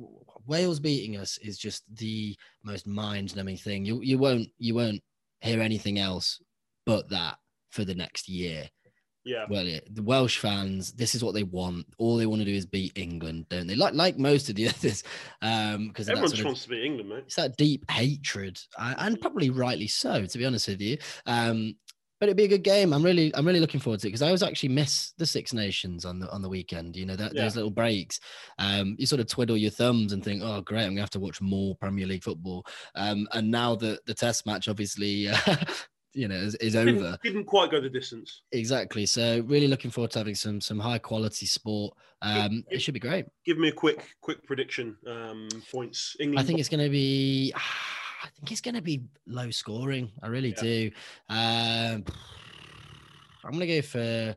[0.45, 3.85] Wales beating us is just the most mind-numbing thing.
[3.85, 5.01] You you won't you won't
[5.39, 6.41] hear anything else
[6.85, 7.37] but that
[7.69, 8.69] for the next year.
[9.25, 9.45] Yeah.
[9.49, 11.85] Well, yeah, the Welsh fans, this is what they want.
[11.97, 13.75] All they want to do is beat England, don't they?
[13.75, 15.03] Like like most of the others,
[15.41, 17.23] um, because Everyone sort just of, wants to beat England, mate.
[17.27, 20.97] it's that deep hatred, uh, and probably rightly so, to be honest with you.
[21.25, 21.75] Um,
[22.19, 22.91] but it'd be a good game.
[22.91, 25.53] I'm really, I'm really looking forward to it because I always actually miss the Six
[25.53, 26.97] Nations on the on the weekend.
[26.97, 27.43] You know that Yeah.
[27.43, 28.19] those little breaks.
[28.57, 31.19] Um, you sort of twiddle your thumbs and think, oh great, I'm gonna have to
[31.21, 32.65] watch more Premier League football.
[32.95, 35.37] Um, and now the the Test match obviously, uh,
[36.13, 36.91] you know, is, is over.
[36.91, 38.41] Didn't, didn't quite go the distance.
[38.51, 39.05] Exactly.
[39.05, 41.95] So really looking forward to having some some high quality sport.
[42.21, 43.25] Um, it should be great.
[43.45, 44.97] Give me a quick quick prediction.
[45.07, 46.15] Um, points.
[46.19, 46.39] England.
[46.39, 47.53] I think it's going to be.
[48.21, 50.11] I think it's going to be low scoring.
[50.21, 50.61] I really Yeah.
[50.61, 50.91] do.
[51.29, 52.03] Um,
[53.45, 54.35] I'm going to go for.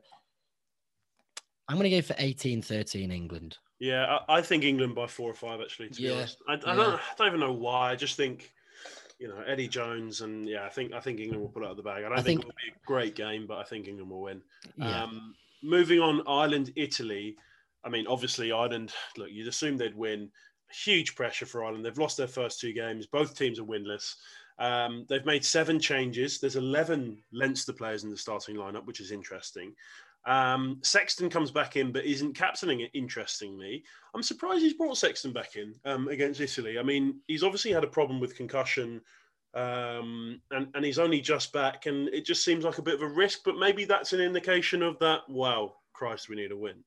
[1.67, 3.57] I'm going to go for 18-13 England.
[3.79, 5.59] Yeah, I, I think England by four or five.
[5.59, 6.75] Actually, to be honest, I, I yeah.
[6.75, 6.93] don't.
[6.95, 7.91] I don't even know why.
[7.91, 8.53] I just think,
[9.23, 11.77] you know, Eddie Jones and yeah, I think I think England will pull out of
[11.77, 12.03] the bag.
[12.03, 14.11] I don't I think, think- it will be a great game, but I think England
[14.11, 14.41] will win.
[14.75, 15.03] Yeah.
[15.03, 15.33] Um,
[15.63, 17.37] moving on, Ireland, Italy.
[17.85, 18.93] I mean, obviously, Ireland.
[19.15, 20.29] Look, you'd assume they'd win.
[20.83, 21.85] Huge pressure for Ireland.
[21.85, 23.07] They've lost their first two games.
[23.07, 24.15] Both teams are winless.
[24.59, 26.41] Um, they've made seven changes.
[26.41, 29.73] There's 11 Leinster players in the starting lineup, which is interesting.
[30.25, 32.91] Um, Sexton comes back in, but isn't captaining it.
[32.93, 33.83] Interestingly,
[34.15, 36.79] I'm surprised he's brought Sexton back in um, against Italy.
[36.79, 39.01] I mean, he's obviously had a problem with concussion,
[39.53, 43.01] um, and and he's only just back, and it just seems like a bit of
[43.01, 43.41] a risk.
[43.43, 45.21] But maybe that's an indication of that.
[45.27, 46.83] Wow, Christ, we need a win.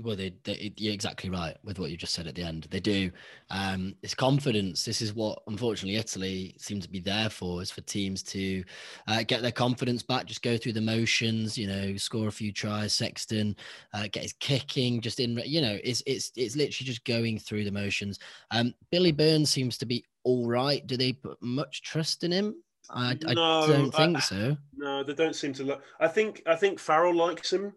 [0.00, 2.66] Well, they, they, you're exactly right with what you just said at the end.
[2.70, 3.10] They do.
[3.50, 4.86] Um, it's confidence.
[4.86, 8.64] This is what, unfortunately, Italy seem to be there for, is for teams to
[9.06, 12.52] uh, get their confidence back, just go through the motions, you know, score a few
[12.52, 12.94] tries.
[12.94, 13.54] Sexton
[13.92, 17.64] uh, get his kicking, just in, you know, it's it's it's literally just going through
[17.64, 18.18] the motions.
[18.50, 20.86] Um, Billy Burns seems to be all right.
[20.86, 22.54] Do they put much trust in him?
[22.90, 24.56] I, I don't I- think so.
[24.74, 25.64] No, they don't seem to.
[25.64, 25.82] Look.
[26.00, 27.74] I think I think Farrell likes him.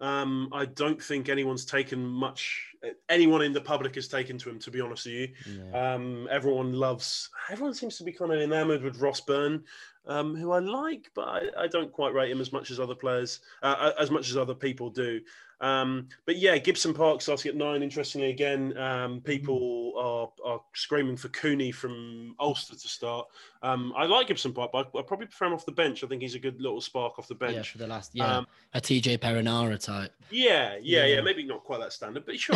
[0.00, 2.74] Um, I don't think anyone's taken much.
[3.08, 4.58] Anyone in the public has taken to him.
[4.60, 5.28] To be honest with you,
[5.72, 5.94] Yeah.
[5.94, 7.30] Um, everyone loves.
[7.50, 9.64] Everyone seems to be kind of enamored with Ross Byrne,
[10.06, 12.94] um, who I like, but I, I don't quite rate him as much as other
[12.94, 15.20] players, uh, as much as other people do.
[15.60, 17.82] Um, but yeah, Gibson Park starting at nine.
[17.82, 23.26] Interestingly, again, um, people are, are screaming for Cooney from Ulster to start.
[23.64, 26.04] Um, I like Gibson Park, but I, I probably prefer him off the bench.
[26.04, 27.72] I think he's a good little spark off the Yeah, bench.
[27.72, 30.12] for the last, yeah, Um, a TJ Perenara type.
[30.30, 31.20] Yeah, yeah, yeah, Yeah.
[31.22, 32.54] Maybe not quite that standard, but sure.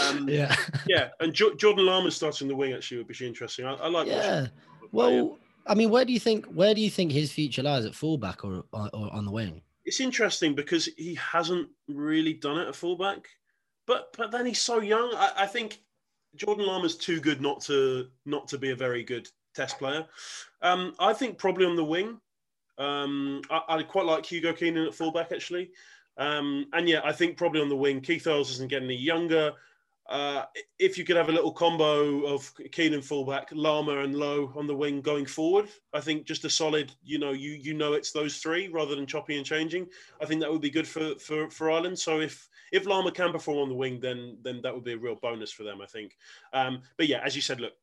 [0.00, 0.54] Um, yeah.
[0.86, 3.66] yeah, and jo- Jordan Larmour starting the wing actually would be interesting.
[3.66, 4.06] I, I like.
[4.06, 4.42] Yeah.
[4.42, 4.50] him.
[4.92, 7.94] Well, I mean, where do you think where do you think his future lies at
[7.94, 9.62] fullback or or, or on the wing?
[9.90, 13.28] it's interesting because he hasn't really done it at fullback,
[13.88, 15.12] but but then he's so young.
[15.16, 15.80] I, I think
[16.36, 20.06] Jordan Larmour's too good not to not to be a very good test player.
[20.62, 22.20] Um, I think probably on the wing.
[22.78, 25.70] Um, I, I quite like Hugo Keenan at fullback actually.
[26.20, 29.52] Um, and yeah, I think probably on the wing, Keith Earls isn't getting any younger.
[30.10, 30.44] uh,
[30.80, 34.74] if you could have a little combo of Keenan fullback, Larmour and Lowe on the
[34.74, 38.38] wing going forward, I think just a solid, you know, you you know it's those
[38.38, 39.86] three rather than choppy and changing.
[40.20, 41.96] I think that would be good for for, for Ireland.
[41.96, 44.98] So if if Larmour can perform on the wing, then then that would be a
[44.98, 46.16] real bonus for them, I think.
[46.52, 47.74] Um, but yeah, as you said, look,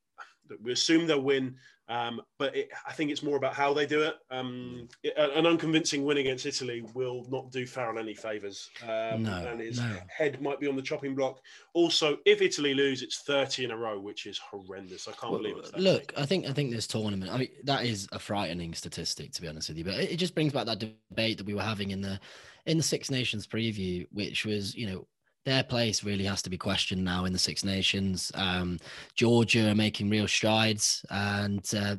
[0.61, 1.55] we assume they'll win.
[1.89, 4.15] Um, but it, I think it's more about how they do it.
[4.29, 8.69] Um, it, an unconvincing win against Italy will not do Farrell any favours.
[8.83, 9.95] Um, no, and his no.
[10.09, 11.39] head might be on the chopping block.
[11.73, 15.07] Also, if Italy lose, it's 30 in a row, which is horrendous.
[15.07, 16.13] I can't Well, believe that Look.
[16.17, 17.31] I think I think this tournament.
[17.31, 19.85] I mean, that is a frightening statistic, to be honest with you.
[19.85, 22.19] But it, it just brings back that debate that we were having in the
[22.65, 25.07] in the Six Nations preview, which was, you know,
[25.47, 28.33] their place really has to be questioned now in the Six Nations.
[28.35, 28.79] Um,
[29.15, 31.95] Georgia are making real strides, and uh,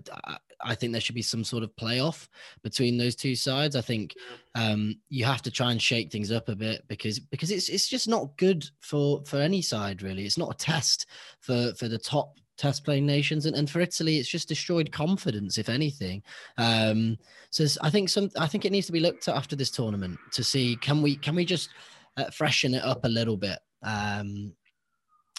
[0.63, 2.29] I, think there should be some sort of playoff
[2.63, 3.75] between those two sides.
[3.75, 4.15] I think
[4.55, 7.89] um, you have to try and shake things up a bit because because it's it's
[7.89, 10.27] just not good for for any side really.
[10.27, 11.07] It's not a test
[11.41, 15.59] for for the top test playing nations and, and for italy it's just destroyed confidence
[15.59, 16.21] if anything
[16.57, 17.17] um
[17.51, 20.19] so i think some i think it needs to be looked at after this tournament
[20.33, 21.71] to see can we can we just
[22.19, 24.53] uh, freshen it up a little bit um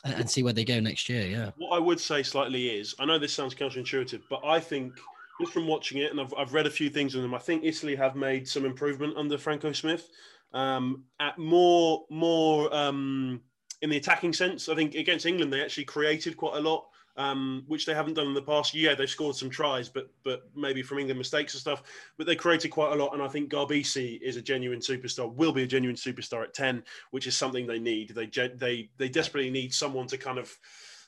[0.05, 2.95] and, and see where they go next year yeah What I would say slightly is,
[2.99, 4.93] I know this sounds counterintuitive, but I think
[5.39, 7.63] just from watching it, and I've, I've read a few things on them, I think
[7.63, 10.09] Italy have made some improvement under Franco Smith.
[10.53, 13.41] Um, at more, more um,
[13.81, 14.67] in the attacking sense.
[14.67, 16.87] I think against England they actually created quite a lot,
[17.17, 18.73] um, which they haven't done in the past.
[18.73, 21.83] Yeah, they've scored some tries, but but maybe from England mistakes and stuff.
[22.17, 25.33] But they created quite a lot, and I think Garbisi is a genuine superstar.
[25.33, 28.09] Will be a genuine superstar at ten, which is something they need.
[28.09, 30.57] They they they desperately need someone to kind of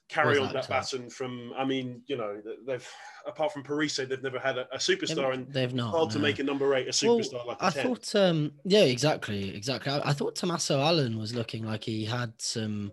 [0.09, 1.53] carry on that that baton from.
[1.55, 2.87] I mean, you know, they've
[3.25, 6.39] apart from Parisse, they've never had a, a superstar, and they've not hard to make
[6.39, 7.85] a number eight a Well, superstar like a I ten.
[7.85, 9.91] thought, um, yeah, exactly, exactly.
[9.91, 12.91] I, I thought Tommaso Allan was looking like he had some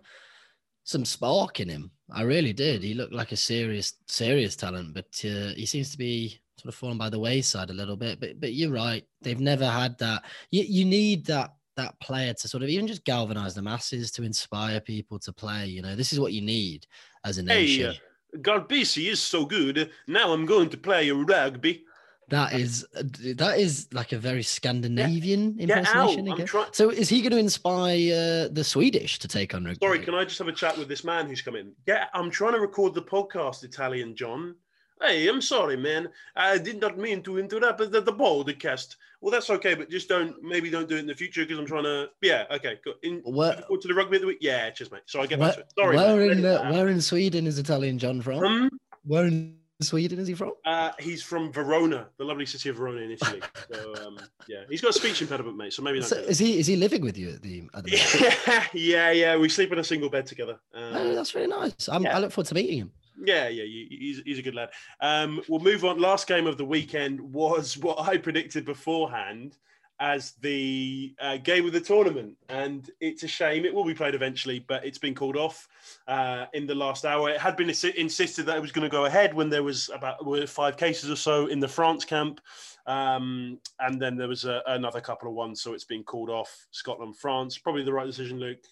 [0.89, 1.91] some spark in him.
[2.11, 2.81] I really did.
[2.81, 6.75] He looked like a serious, serious talent, but uh, he seems to be sort of
[6.79, 8.19] fallen by the wayside a little bit.
[8.19, 9.05] But but you're right.
[9.21, 10.23] They've never had that.
[10.49, 14.23] You you need that that player to sort of even just galvanize the masses to
[14.23, 15.67] inspire people to play.
[15.67, 16.87] You know, this is what you need
[17.23, 17.91] as a Hey, nation.
[17.91, 19.91] uh, Garbisi is so good.
[20.07, 21.83] Now I'm going to play rugby.
[22.29, 25.77] That is that is like a very Scandinavian Get out!
[25.77, 26.27] impersonation.
[26.27, 26.45] I'm again.
[26.45, 26.69] trying.
[26.73, 29.85] So is he going to inspire uh, the Swedish to take on rugby?
[29.85, 31.71] Sorry, can I just have a chat with this man who's come in?
[31.87, 34.55] Yeah, I'm trying to record the podcast, Italian John.
[35.01, 36.09] Hey, I'm sorry, man.
[36.35, 38.97] I did not mean to interrupt the, the podcast.
[39.21, 41.65] Well, that's okay, but just don't, maybe don't do it in the future because I'm
[41.65, 42.09] trying to.
[42.21, 42.95] Yeah, okay, good.
[43.03, 44.39] In, Where, to the rugby of the week.
[44.41, 45.03] Yeah, cheers, mate.
[45.05, 45.71] So I get back to it.
[45.77, 45.95] Sorry.
[45.95, 46.31] where mate.
[46.37, 48.43] in uh, Uh, where in Sweden is Italian John from?
[48.43, 48.69] um,
[49.05, 50.51] where in Sweden is he from?
[50.65, 53.41] uh, he's from Verona, the lovely city of Verona in Italy.
[53.71, 55.71] So um, yeah, he's got a speech impediment, mate.
[55.73, 56.01] So maybe.
[56.01, 57.91] So is he is he living with you at the at the
[58.47, 59.37] yeah, yeah, yeah.
[59.37, 60.59] We sleep in a single bed together.
[60.73, 60.79] Oh,
[61.11, 61.87] Uh, that's really nice.
[61.87, 62.15] I'm, yeah.
[62.17, 62.91] I look forward to meeting him.
[63.23, 63.63] yeah, yeah.
[63.63, 64.69] you- He's, he's a good lad.
[65.01, 65.99] Um, we'll move on.
[65.99, 69.57] Last game of the weekend was what I predicted beforehand
[69.99, 73.65] as the uh, game of the tournament, and it's a shame.
[73.65, 75.67] It will be played eventually, but it's been called off
[76.07, 77.29] uh, in the last hour.
[77.29, 79.89] It had been insi- insisted that it was going to go ahead when there was
[79.93, 82.39] about five cases or so in the France camp.
[82.85, 86.67] Um, and then there was a, another couple of ones, so it's been called off.
[86.71, 88.63] Scotland, France, probably the right decision, Luke.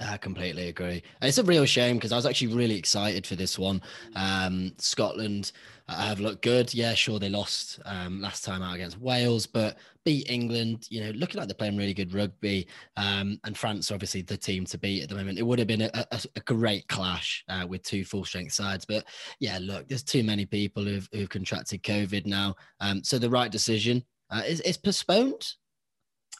[0.00, 1.04] I completely agree.
[1.22, 3.80] It's a real shame because I was actually really excited for this one.
[4.16, 5.52] Um, Scotland
[5.88, 6.74] uh, have looked good.
[6.74, 10.88] Yeah, sure, they lost um, last time out against Wales, but beat England.
[10.90, 12.66] You know, looking like they're playing really good rugby.
[12.96, 15.38] Um, and France, are obviously, the team to beat at the moment.
[15.38, 18.84] It would have been a, a, a great clash uh, with two full strength sides.
[18.84, 19.04] But
[19.38, 22.56] yeah, look, there's too many people who've, who've contracted COVID now.
[22.80, 25.54] Um, so the right decision uh, is, is postponed.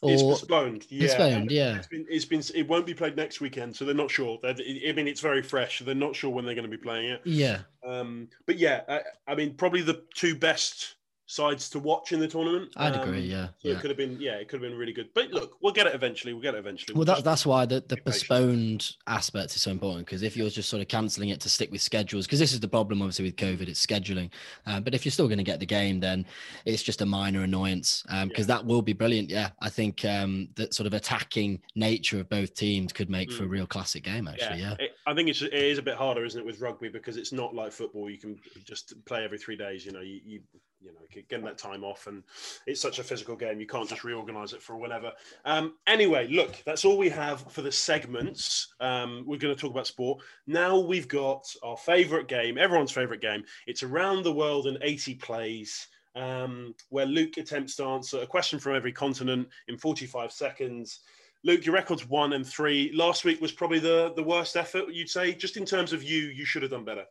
[0.02, 0.86] It's postponed.
[0.88, 1.08] Yeah.
[1.08, 1.76] postponed, yeah.
[1.76, 4.38] It's been, it's been, it won't be played next weekend, so they're not sure.
[4.42, 5.78] They're, I mean, it's very fresh.
[5.78, 7.22] So they're not sure when they're going to be playing it.
[7.24, 7.60] Yeah.
[7.86, 12.28] Um, but yeah, I, I mean, probably the two best sides to watch in the
[12.28, 12.70] tournament.
[12.76, 13.20] I'd Um, agree.
[13.22, 13.46] Yeah.
[13.58, 13.74] So yeah.
[13.74, 15.08] it could have been, yeah, it could have been really good.
[15.14, 16.34] But look, we'll get it eventually.
[16.34, 16.92] We'll get it eventually.
[16.94, 18.04] Well, We'll that, that's why the, the patient.
[18.04, 21.70] postponed aspect is so important because if you're just sort of cancelling it to stick
[21.72, 24.30] with schedules, because this is the problem obviously with COVID, it's scheduling.
[24.66, 26.26] Um, but if you're still going to get the game, then
[26.66, 29.30] it's just a minor annoyance because that will be brilliant.
[29.30, 33.44] Yeah, I think um, that sort of attacking nature of both teams could make for
[33.44, 33.50] a Mm.
[33.50, 34.28] real classic game.
[34.28, 34.74] Actually, yeah.
[34.78, 37.32] It, I think it's it is a bit harder, isn't it, with rugby because it's
[37.32, 38.10] not like football.
[38.10, 39.86] You can just play every three days.
[39.86, 40.40] You know, you you,
[40.84, 42.22] you know getting that time off, and
[42.66, 43.60] it's such a physical game.
[43.60, 45.12] You can't just reorganize it for whatever.
[45.44, 48.74] Um, anyway, look, that's all we have for the segments.
[48.80, 50.78] Um, we're going to talk about sport now.
[50.78, 53.44] We've got our favorite game, everyone's favorite game.
[53.66, 55.88] It's around the world in eighty plays.
[56.16, 61.00] Um, where Luke attempts to answer a question from every continent in 45 seconds.
[61.42, 62.92] Luke, your record's one and three.
[62.94, 64.92] Last week was probably the the worst effort.
[64.92, 67.04] You'd say, just in terms of you, you should have done better.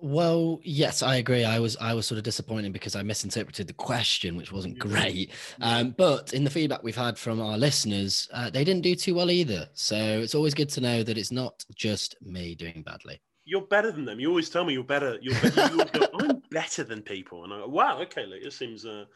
[0.00, 1.44] Well, yes, I agree.
[1.44, 5.32] I was I was sort of disappointed because I misinterpreted the question, which wasn't great.
[5.60, 9.14] Um, but in the feedback we've had from our listeners, uh, they didn't do too
[9.14, 9.68] well either.
[9.74, 13.20] So it's always good to know that it's not just me doing badly.
[13.44, 14.20] You're better than them.
[14.20, 15.18] You always tell me you're better.
[15.20, 18.52] You're, better, you're, you're I'm better than people, and I go, wow, okay, Luke, it
[18.52, 19.06] seems, uh,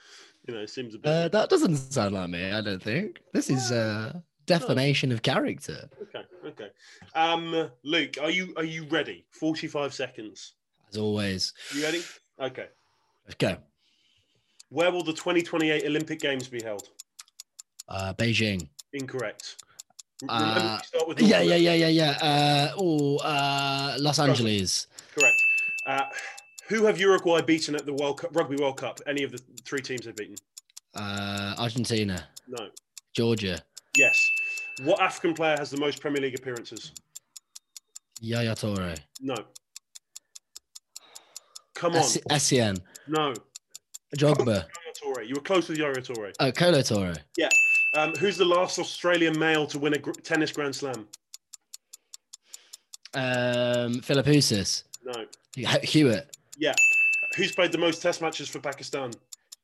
[0.49, 1.09] you know, it seems a bit.
[1.09, 2.51] Uh, that doesn't sound like me.
[2.51, 5.89] I don't think this is uh, defamation of character.
[6.03, 6.71] okay, okay.
[7.15, 9.27] Um, Luke, are you are you ready?
[9.31, 10.55] Forty five seconds.
[10.93, 12.03] As always, You ready?
[12.39, 12.67] Okay.
[13.25, 13.57] let's go.
[14.69, 16.87] Where will the 2028 Olympic Games be held?
[17.89, 18.69] Uh, Beijing.
[18.93, 19.57] Incorrect.
[20.29, 22.11] Uh, Remember, we start with Yeah, yeah, yeah, yeah, yeah.
[22.21, 24.87] Uh, oh, uh, Los Angeles.
[25.15, 25.43] Correct.
[25.87, 26.03] Uh,
[26.69, 29.01] who have Uruguay beaten at the World Cup, Rugby World Cup?
[29.07, 30.37] Any of the three teams they've beaten?
[30.95, 32.29] Uh, Argentina.
[32.49, 32.69] No.
[33.15, 33.63] Georgia.
[33.97, 34.29] Yes.
[34.85, 36.93] What African player has the most Premier League appearances?
[38.21, 38.99] Yaya Toure.
[39.23, 39.35] No.
[41.83, 42.03] Come on.
[42.31, 42.79] Essien.
[43.09, 43.35] no.
[44.17, 44.67] Yaya
[45.27, 46.33] You were close with Yaya Toure.
[46.39, 47.19] Oh, Kolo Toure.
[47.37, 47.49] Yeah.
[47.97, 51.09] Um, who's the last Australian male to win a gr- tennis Grand Slam?
[53.15, 54.85] Um, Philippoussis.
[55.05, 55.27] No.
[55.83, 56.37] Hewitt.
[56.57, 56.75] Yeah.
[57.37, 59.11] Who's played the most Test matches for Pakistan?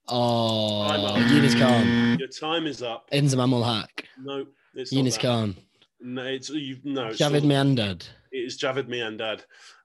[0.09, 0.89] Oh.
[1.29, 2.19] Younis Khan.
[2.19, 3.09] Your time is up.
[3.13, 4.09] Inzamam ul Haq.
[4.21, 4.45] No,
[4.75, 5.21] it's Younis.
[5.21, 5.55] Khan.
[6.01, 6.79] No, it's you.
[6.83, 8.09] No, Javed Miandad.
[8.33, 9.43] It is Javed Miandad.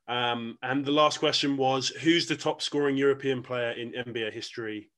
[0.08, 4.90] Um, and the last question was, who's the top scoring European player in NBA history?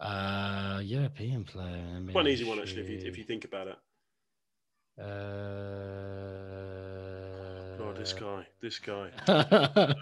[0.00, 2.00] Uh, European player.
[2.00, 3.76] Mean, Quite an easy one, actually, if you, if you think about it.
[5.00, 6.58] Uh,
[7.80, 9.10] Oh, this guy, this guy.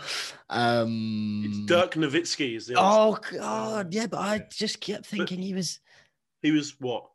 [0.50, 2.56] um, It's Dirk Nowitzki.
[2.56, 2.82] Is the answer.
[2.84, 5.78] Oh God, yeah, but I just kept thinking he was
[6.42, 7.10] He was what?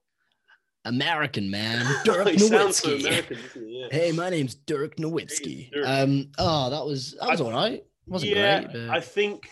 [0.85, 2.99] American man, Dirk he sounds so Nowitzki.
[3.07, 3.37] American.
[3.67, 3.87] Yeah.
[3.91, 5.71] Hey, my name's Dirk Nowitzki.
[5.71, 5.87] Dirk.
[5.87, 7.83] Um, oh, that was that was I- all right.
[8.07, 9.49] Wasn't yeah, great, but I think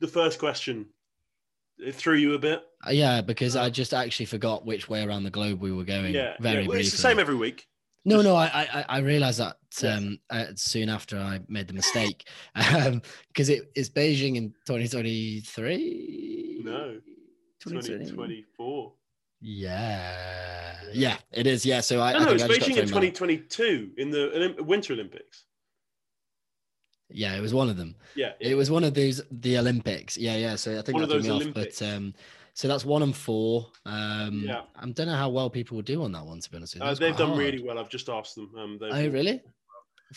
[0.00, 0.86] the first question
[1.78, 2.62] it threw you a bit.
[2.86, 6.14] Uh, yeah, because I just actually forgot which way around the globe we were going.
[6.14, 6.68] Yeah, very yeah.
[6.68, 7.66] Well, it's the same every week.
[8.06, 12.26] No, no, I I, I realized that um, uh, soon after I made the mistake,
[12.54, 16.62] um, because it is Beijing in 2023.
[16.64, 16.98] No,
[17.60, 18.92] 2024.
[19.40, 21.64] Yeah, yeah, it is.
[21.66, 23.14] Yeah, so I, No, I no, it's I Beijing in thrown back.
[23.14, 25.44] 2022 in the Winter Olympics.
[27.10, 27.94] Yeah, it was one of them.
[28.16, 30.16] Yeah, It was one of those the Olympics.
[30.16, 30.56] Yeah, yeah.
[30.56, 31.80] So I think One that threw me Olympics.
[31.80, 31.88] off.
[31.88, 32.14] But um,
[32.54, 33.66] so that's one and four.
[33.84, 34.62] Um, Yeah.
[34.74, 36.40] I don't know how well people will do on that one.
[36.40, 37.38] To be honest with you, uh, they've done hard.
[37.38, 37.78] really well.
[37.78, 38.50] I've just asked them.
[38.58, 39.40] Um, Oh, really?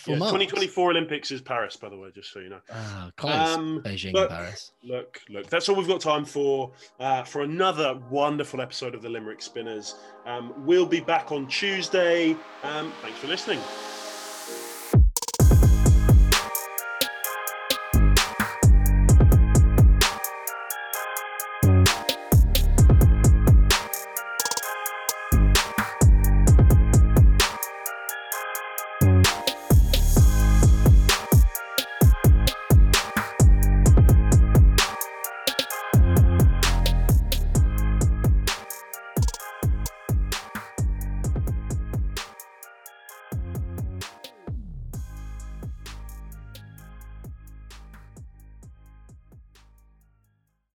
[0.06, 2.60] Yeah, 2024 Olympics is Paris, by the way, just so you know.
[2.72, 3.34] Ah, close.
[3.34, 4.72] Um, Beijing look, Paris.
[4.84, 9.10] Look, look, that's all we've got time for uh, for another wonderful episode of the
[9.10, 9.96] Limerick Spinners.
[10.26, 12.36] Um, we'll be back on Tuesday.
[12.64, 13.60] Um, thanks for listening.